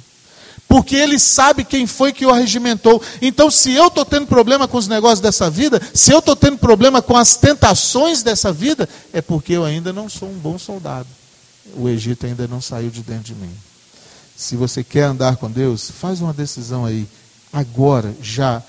Porque 0.68 0.94
ele 0.94 1.18
sabe 1.18 1.64
quem 1.64 1.84
foi 1.84 2.12
que 2.12 2.24
o 2.24 2.30
arregimentou. 2.30 3.02
Então, 3.20 3.50
se 3.50 3.72
eu 3.72 3.88
estou 3.88 4.04
tendo 4.04 4.28
problema 4.28 4.68
com 4.68 4.78
os 4.78 4.86
negócios 4.86 5.18
dessa 5.18 5.50
vida, 5.50 5.82
se 5.92 6.12
eu 6.12 6.20
estou 6.20 6.36
tendo 6.36 6.58
problema 6.58 7.02
com 7.02 7.16
as 7.16 7.34
tentações 7.34 8.22
dessa 8.22 8.52
vida, 8.52 8.88
é 9.12 9.20
porque 9.20 9.54
eu 9.54 9.64
ainda 9.64 9.92
não 9.92 10.08
sou 10.08 10.28
um 10.28 10.38
bom 10.38 10.56
soldado. 10.60 11.08
O 11.74 11.88
Egito 11.88 12.24
ainda 12.24 12.46
não 12.46 12.60
saiu 12.60 12.88
de 12.88 13.02
dentro 13.02 13.24
de 13.24 13.34
mim. 13.34 13.52
Se 14.36 14.54
você 14.54 14.84
quer 14.84 15.02
andar 15.02 15.36
com 15.36 15.50
Deus, 15.50 15.90
faz 15.90 16.20
uma 16.20 16.32
decisão 16.32 16.84
aí. 16.84 17.04
Agora, 17.52 18.14
já. 18.22 18.62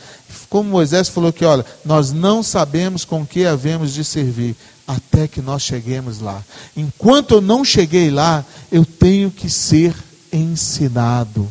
Como 0.49 0.69
Moisés 0.69 1.07
falou 1.07 1.31
que, 1.31 1.45
olha, 1.45 1.65
nós 1.85 2.11
não 2.11 2.43
sabemos 2.43 3.05
com 3.05 3.25
que 3.25 3.45
havemos 3.45 3.93
de 3.93 4.03
servir 4.03 4.55
até 4.87 5.27
que 5.27 5.41
nós 5.41 5.61
cheguemos 5.61 6.19
lá. 6.19 6.43
Enquanto 6.75 7.35
eu 7.35 7.41
não 7.41 7.63
cheguei 7.63 8.09
lá, 8.09 8.45
eu 8.71 8.85
tenho 8.85 9.31
que 9.31 9.49
ser 9.49 9.95
ensinado. 10.31 11.49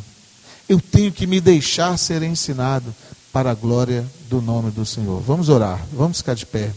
Eu 0.69 0.79
tenho 0.79 1.11
que 1.11 1.25
me 1.25 1.41
deixar 1.41 1.97
ser 1.97 2.21
ensinado 2.23 2.93
para 3.33 3.51
a 3.51 3.55
glória 3.55 4.05
do 4.29 4.41
nome 4.41 4.71
do 4.71 4.85
Senhor. 4.85 5.21
Vamos 5.21 5.49
orar, 5.49 5.83
vamos 5.91 6.17
ficar 6.17 6.35
de 6.35 6.45
pé. 6.45 6.71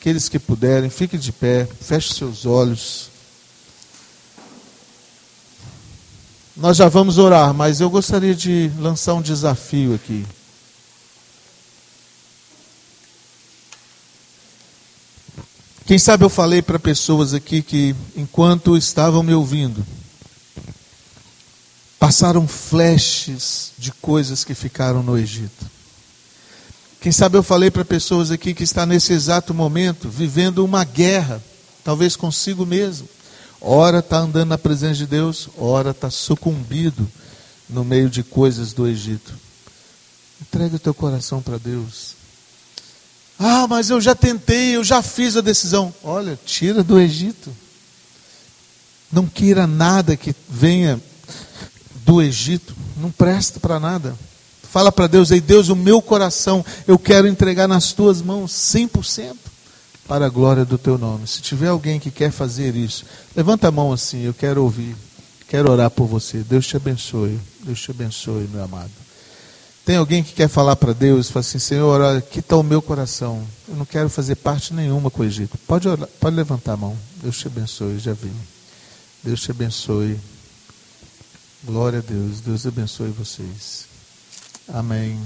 Aqueles 0.00 0.28
que 0.28 0.38
puderem, 0.38 0.88
fiquem 0.88 1.18
de 1.18 1.32
pé, 1.32 1.68
feche 1.80 2.14
seus 2.14 2.46
olhos. 2.46 3.10
Nós 6.56 6.78
já 6.78 6.88
vamos 6.88 7.18
orar, 7.18 7.52
mas 7.52 7.82
eu 7.82 7.90
gostaria 7.90 8.34
de 8.34 8.70
lançar 8.78 9.12
um 9.12 9.20
desafio 9.20 9.94
aqui. 9.94 10.24
Quem 15.84 15.98
sabe 15.98 16.24
eu 16.24 16.30
falei 16.30 16.62
para 16.62 16.78
pessoas 16.78 17.34
aqui 17.34 17.62
que, 17.62 17.94
enquanto 18.16 18.74
estavam 18.74 19.22
me 19.22 19.34
ouvindo, 19.34 19.86
passaram 21.98 22.48
flashes 22.48 23.72
de 23.76 23.92
coisas 23.92 24.42
que 24.42 24.54
ficaram 24.54 25.02
no 25.02 25.18
Egito. 25.18 25.66
Quem 27.02 27.12
sabe 27.12 27.36
eu 27.36 27.42
falei 27.42 27.70
para 27.70 27.84
pessoas 27.84 28.30
aqui 28.30 28.54
que 28.54 28.64
está 28.64 28.86
nesse 28.86 29.12
exato 29.12 29.52
momento 29.52 30.08
vivendo 30.08 30.64
uma 30.64 30.84
guerra, 30.84 31.40
talvez 31.84 32.16
consigo 32.16 32.64
mesmo. 32.64 33.06
Ora 33.60 34.00
está 34.00 34.18
andando 34.18 34.50
na 34.50 34.58
presença 34.58 34.94
de 34.94 35.06
Deus, 35.06 35.48
ora 35.56 35.90
está 35.90 36.10
sucumbido 36.10 37.06
no 37.68 37.84
meio 37.84 38.08
de 38.08 38.22
coisas 38.22 38.72
do 38.72 38.86
Egito. 38.86 39.32
Entregue 40.40 40.76
o 40.76 40.80
teu 40.80 40.94
coração 40.94 41.40
para 41.40 41.58
Deus. 41.58 42.14
Ah, 43.38 43.66
mas 43.68 43.90
eu 43.90 44.00
já 44.00 44.14
tentei, 44.14 44.76
eu 44.76 44.84
já 44.84 45.02
fiz 45.02 45.36
a 45.36 45.40
decisão. 45.40 45.92
Olha, 46.02 46.38
tira 46.44 46.82
do 46.82 46.98
Egito. 46.98 47.54
Não 49.10 49.26
queira 49.26 49.66
nada 49.66 50.16
que 50.16 50.34
venha 50.48 51.00
do 52.04 52.22
Egito, 52.22 52.74
não 52.96 53.10
presta 53.10 53.58
para 53.58 53.80
nada. 53.80 54.16
Fala 54.70 54.92
para 54.92 55.06
Deus, 55.06 55.30
ei 55.30 55.40
Deus, 55.40 55.68
o 55.68 55.76
meu 55.76 56.02
coração 56.02 56.64
eu 56.86 56.98
quero 56.98 57.26
entregar 57.26 57.66
nas 57.66 57.92
tuas 57.92 58.20
mãos 58.20 58.52
100% 58.52 59.36
para 60.06 60.26
a 60.26 60.28
glória 60.28 60.64
do 60.64 60.78
teu 60.78 60.96
nome. 60.96 61.26
Se 61.26 61.40
tiver 61.42 61.68
alguém 61.68 61.98
que 61.98 62.10
quer 62.10 62.30
fazer 62.30 62.74
isso, 62.74 63.04
levanta 63.34 63.68
a 63.68 63.70
mão 63.70 63.92
assim, 63.92 64.22
eu 64.22 64.34
quero 64.34 64.62
ouvir, 64.62 64.96
quero 65.48 65.70
orar 65.70 65.90
por 65.90 66.06
você. 66.06 66.38
Deus 66.38 66.66
te 66.66 66.76
abençoe, 66.76 67.38
Deus 67.64 67.80
te 67.80 67.90
abençoe, 67.90 68.48
meu 68.52 68.62
amado. 68.62 68.90
Tem 69.84 69.96
alguém 69.96 70.22
que 70.22 70.32
quer 70.32 70.48
falar 70.48 70.74
para 70.74 70.92
Deus, 70.92 71.30
fala 71.30 71.40
assim, 71.42 71.60
Senhor, 71.60 72.16
aqui 72.16 72.40
está 72.40 72.56
o 72.56 72.62
meu 72.62 72.82
coração. 72.82 73.46
Eu 73.68 73.76
não 73.76 73.84
quero 73.84 74.10
fazer 74.10 74.34
parte 74.34 74.74
nenhuma 74.74 75.10
com 75.10 75.22
o 75.22 75.24
Egito. 75.24 75.56
Pode, 75.58 75.86
orar, 75.86 76.08
pode 76.18 76.34
levantar 76.34 76.72
a 76.72 76.76
mão. 76.76 76.96
Deus 77.22 77.38
te 77.38 77.46
abençoe, 77.46 77.98
já 78.00 78.12
vi. 78.12 78.32
Deus 79.22 79.40
te 79.40 79.52
abençoe. 79.52 80.18
Glória 81.64 82.00
a 82.00 82.02
Deus. 82.02 82.40
Deus 82.40 82.66
abençoe 82.66 83.10
vocês. 83.10 83.86
Amém. 84.68 85.20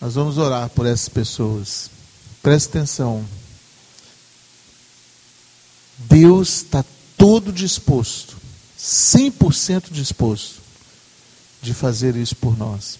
Nós 0.00 0.14
vamos 0.14 0.38
orar 0.38 0.70
por 0.70 0.86
essas 0.86 1.08
pessoas. 1.10 1.91
Preste 2.42 2.68
atenção. 2.70 3.24
Deus 5.96 6.48
está 6.56 6.84
todo 7.16 7.52
disposto, 7.52 8.36
100% 8.78 9.84
disposto, 9.92 10.60
de 11.62 11.72
fazer 11.72 12.16
isso 12.16 12.34
por 12.34 12.58
nós. 12.58 12.98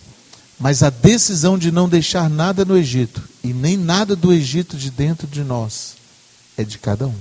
Mas 0.58 0.84
a 0.84 0.90
decisão 0.90 1.58
de 1.58 1.72
não 1.72 1.88
deixar 1.88 2.30
nada 2.30 2.64
no 2.64 2.76
Egito 2.76 3.20
e 3.42 3.52
nem 3.52 3.76
nada 3.76 4.14
do 4.14 4.32
Egito 4.32 4.76
de 4.76 4.90
dentro 4.90 5.26
de 5.26 5.42
nós 5.42 5.94
é 6.56 6.62
de 6.62 6.78
cada 6.78 7.08
um. 7.08 7.14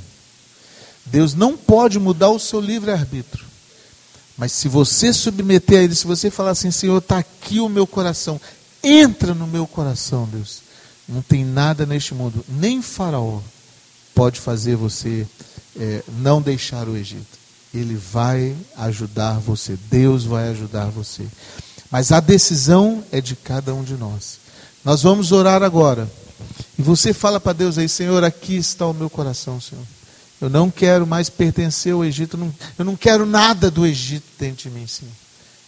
Deus 1.06 1.34
não 1.34 1.58
pode 1.58 1.98
mudar 1.98 2.30
o 2.30 2.40
seu 2.40 2.62
livre-arbítrio. 2.62 3.46
Mas 4.38 4.52
se 4.52 4.68
você 4.68 5.12
submeter 5.12 5.80
a 5.80 5.84
Ele, 5.84 5.96
se 5.96 6.06
você 6.06 6.30
falar 6.30 6.52
assim, 6.52 6.70
Senhor, 6.70 7.00
está 7.00 7.18
aqui 7.18 7.60
o 7.60 7.68
meu 7.68 7.88
coração, 7.88 8.40
entra 8.84 9.34
no 9.34 9.48
meu 9.48 9.66
coração, 9.66 10.30
Deus. 10.32 10.62
Não 11.12 11.21
tem 11.21 11.43
nada 11.43 11.86
neste 11.86 12.13
mundo, 12.13 12.43
nem 12.47 12.82
Faraó 12.82 13.41
pode 14.15 14.39
fazer 14.39 14.78
você 14.78 15.28
é, 15.78 16.04
não 16.19 16.41
deixar 16.41 16.88
o 16.88 16.95
Egito. 16.95 17.39
Ele 17.74 17.95
vai 17.95 18.56
ajudar 18.78 19.39
você, 19.39 19.78
Deus 19.89 20.24
vai 20.24 20.50
ajudar 20.50 20.86
você. 20.86 21.26
Mas 21.89 22.12
a 22.13 22.21
decisão 22.21 23.04
é 23.12 23.19
de 23.19 23.36
cada 23.36 23.74
um 23.74 23.84
de 23.84 23.95
nós. 23.95 24.39
Nós 24.84 25.04
vamos 25.04 25.32
orar 25.32 25.62
agora. 25.63 26.10
E 26.80 26.82
você 26.82 27.13
fala 27.13 27.39
para 27.39 27.54
Deus 27.54 27.78
aí, 27.78 27.89
Senhor, 27.89 28.24
aqui 28.24 28.56
está 28.56 28.88
o 28.88 28.93
meu 28.93 29.10
coração, 29.10 29.60
Senhor. 29.60 29.84
Eu 30.39 30.50
não 30.50 30.71
quero 30.71 31.06
mais 31.06 31.30
pertencer 31.30 31.93
ao 31.93 32.04
Egito. 32.04 32.39
eu 32.80 32.86
não 32.86 32.95
quero 32.95 33.26
nada 33.26 33.69
do 33.69 33.86
Egito 33.86 34.26
dentro 34.39 34.69
de 34.69 34.76
mim, 34.76 34.88
sim. 34.88 35.08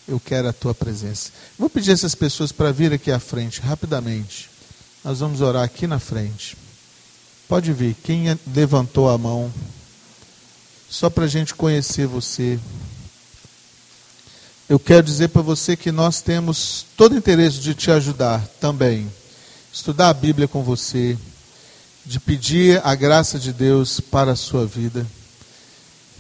Eu 0.08 0.20
quero 0.20 0.48
a 0.48 0.54
tua 0.54 0.74
presença. 0.74 1.32
Vou 1.60 1.70
pedir 1.70 1.92
essas 1.92 2.16
pessoas 2.16 2.52
para 2.52 2.72
vir 2.72 2.92
aqui 2.92 3.12
à 3.12 3.20
frente, 3.20 3.62
rapidamente. 3.62 4.50
Nós 5.04 5.20
vamos 5.20 5.42
orar 5.42 5.64
aqui 5.64 5.86
na 5.86 6.00
frente. 6.00 6.56
Pode 7.48 7.74
vir. 7.74 7.96
Quem 8.04 8.40
levantou 8.56 9.10
a 9.10 9.18
mão? 9.18 9.52
Só 10.90 11.10
para 11.10 11.26
a 11.26 11.28
gente 11.28 11.54
conhecer 11.54 12.08
você. 12.08 12.58
Eu 14.70 14.80
quero 14.80 15.04
dizer 15.04 15.28
para 15.28 15.42
você 15.42 15.76
que 15.76 15.92
nós 15.92 16.22
temos 16.22 16.86
todo 16.96 17.14
o 17.14 17.18
interesse 17.18 17.60
de 17.60 17.76
te 17.76 17.92
ajudar 17.92 18.48
também. 18.62 19.12
Estudar 19.74 20.10
a 20.10 20.14
Bíblia 20.14 20.48
com 20.48 20.64
você 20.64 21.18
de 22.06 22.20
pedir 22.20 22.82
a 22.84 22.96
graça 22.96 23.38
de 23.38 23.52
Deus 23.52 24.00
para 24.00 24.32
a 24.32 24.36
sua 24.36 24.66
vida 24.66 25.06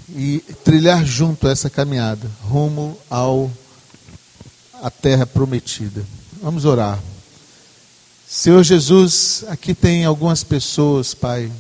e 0.09 0.39
trilhar 0.63 1.05
junto 1.05 1.47
essa 1.47 1.69
caminhada 1.69 2.29
rumo 2.41 2.97
ao 3.09 3.51
a 4.81 4.89
terra 4.89 5.25
prometida. 5.25 6.05
Vamos 6.41 6.65
orar. 6.65 6.99
Senhor 8.35 8.63
Jesus, 8.63 9.45
aqui 9.47 9.75
tem 9.75 10.05
algumas 10.05 10.43
pessoas, 10.43 11.13
Pai, 11.13 11.51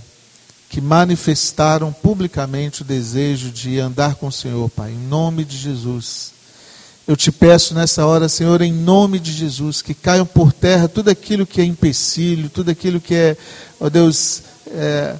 que 0.67 0.81
manifestaram 0.81 1.93
publicamente 1.93 2.81
o 2.81 2.85
desejo 2.85 3.51
de 3.51 3.79
andar 3.79 4.15
com 4.15 4.25
o 4.25 4.31
Senhor, 4.31 4.67
Pai, 4.71 4.89
em 4.89 5.07
nome 5.07 5.45
de 5.45 5.55
Jesus. 5.55 6.31
Eu 7.07 7.15
te 7.15 7.31
peço 7.31 7.75
nessa 7.75 8.07
hora, 8.07 8.27
Senhor, 8.27 8.59
em 8.63 8.73
nome 8.73 9.19
de 9.19 9.31
Jesus, 9.31 9.83
que 9.83 9.93
caiam 9.93 10.25
por 10.25 10.51
terra 10.51 10.87
tudo 10.87 11.11
aquilo 11.11 11.45
que 11.45 11.61
é 11.61 11.63
empecilho, 11.63 12.49
tudo 12.49 12.71
aquilo 12.71 12.99
que 12.99 13.13
é, 13.13 13.37
ó 13.79 13.87
Deus, 13.87 14.41
é, 14.71 15.15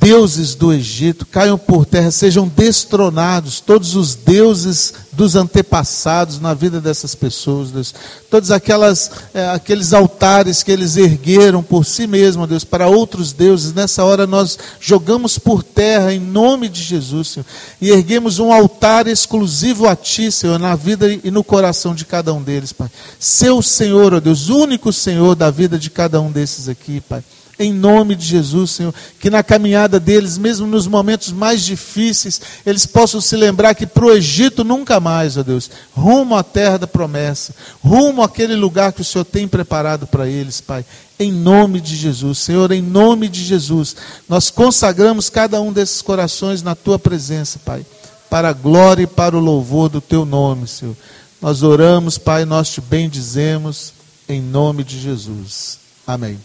deuses 0.00 0.54
do 0.54 0.72
Egito 0.72 1.26
caiam 1.26 1.58
por 1.58 1.84
terra, 1.84 2.10
sejam 2.10 2.48
destronados, 2.48 3.60
todos 3.60 3.94
os 3.94 4.14
deuses 4.14 4.94
dos 5.12 5.36
antepassados 5.36 6.40
na 6.40 6.54
vida 6.54 6.80
dessas 6.80 7.14
pessoas, 7.14 7.70
Deus. 7.70 7.94
Todos 8.30 8.50
aquelas, 8.50 9.10
é, 9.34 9.48
aqueles 9.48 9.92
altares 9.92 10.62
que 10.62 10.72
eles 10.72 10.96
ergueram 10.96 11.62
por 11.62 11.84
si 11.84 12.06
mesmos, 12.06 12.48
Deus, 12.48 12.64
para 12.64 12.88
outros 12.88 13.32
deuses, 13.32 13.74
nessa 13.74 14.02
hora 14.02 14.26
nós 14.26 14.58
jogamos 14.80 15.38
por 15.38 15.62
terra 15.62 16.12
em 16.12 16.20
nome 16.20 16.68
de 16.68 16.82
Jesus, 16.82 17.28
Senhor, 17.28 17.46
e 17.80 17.90
erguemos 17.90 18.38
um 18.38 18.52
altar 18.52 19.06
exclusivo 19.06 19.86
a 19.86 19.94
Ti, 19.94 20.32
Senhor, 20.32 20.58
na 20.58 20.74
vida 20.74 21.12
e 21.22 21.30
no 21.30 21.44
coração 21.44 21.94
de 21.94 22.06
cada 22.06 22.32
um 22.32 22.42
deles, 22.42 22.72
Pai. 22.72 22.88
Seu 23.18 23.60
Senhor, 23.60 24.14
ó 24.14 24.20
Deus, 24.20 24.48
único 24.48 24.90
Senhor 24.92 25.34
da 25.34 25.50
vida 25.50 25.78
de 25.78 25.90
cada 25.90 26.20
um 26.20 26.30
desses 26.30 26.68
aqui, 26.68 27.00
Pai 27.00 27.22
em 27.58 27.72
nome 27.72 28.14
de 28.14 28.26
Jesus, 28.26 28.72
Senhor, 28.72 28.94
que 29.18 29.30
na 29.30 29.42
caminhada 29.42 29.98
deles, 29.98 30.36
mesmo 30.36 30.66
nos 30.66 30.86
momentos 30.86 31.32
mais 31.32 31.62
difíceis, 31.62 32.40
eles 32.66 32.84
possam 32.84 33.20
se 33.20 33.34
lembrar 33.34 33.74
que 33.74 33.86
para 33.86 34.04
o 34.04 34.12
Egito 34.12 34.62
nunca 34.62 35.00
mais, 35.00 35.38
ó 35.38 35.42
Deus, 35.42 35.70
rumo 35.94 36.36
à 36.36 36.42
terra 36.42 36.78
da 36.78 36.86
promessa, 36.86 37.54
rumo 37.82 38.22
àquele 38.22 38.54
lugar 38.54 38.92
que 38.92 39.00
o 39.00 39.04
Senhor 39.04 39.24
tem 39.24 39.48
preparado 39.48 40.06
para 40.06 40.28
eles, 40.28 40.60
Pai, 40.60 40.84
em 41.18 41.32
nome 41.32 41.80
de 41.80 41.96
Jesus, 41.96 42.38
Senhor, 42.38 42.70
em 42.72 42.82
nome 42.82 43.28
de 43.28 43.42
Jesus, 43.42 43.96
nós 44.28 44.50
consagramos 44.50 45.30
cada 45.30 45.60
um 45.60 45.72
desses 45.72 46.02
corações 46.02 46.62
na 46.62 46.74
tua 46.74 46.98
presença, 46.98 47.58
Pai, 47.64 47.86
para 48.28 48.50
a 48.50 48.52
glória 48.52 49.04
e 49.04 49.06
para 49.06 49.36
o 49.36 49.40
louvor 49.40 49.88
do 49.88 50.00
teu 50.00 50.26
nome, 50.26 50.68
Senhor. 50.68 50.96
Nós 51.40 51.62
oramos, 51.62 52.18
Pai, 52.18 52.44
nós 52.44 52.68
te 52.68 52.82
bendizemos, 52.82 53.94
em 54.28 54.42
nome 54.42 54.84
de 54.84 55.00
Jesus. 55.00 55.78
Amém. 56.06 56.38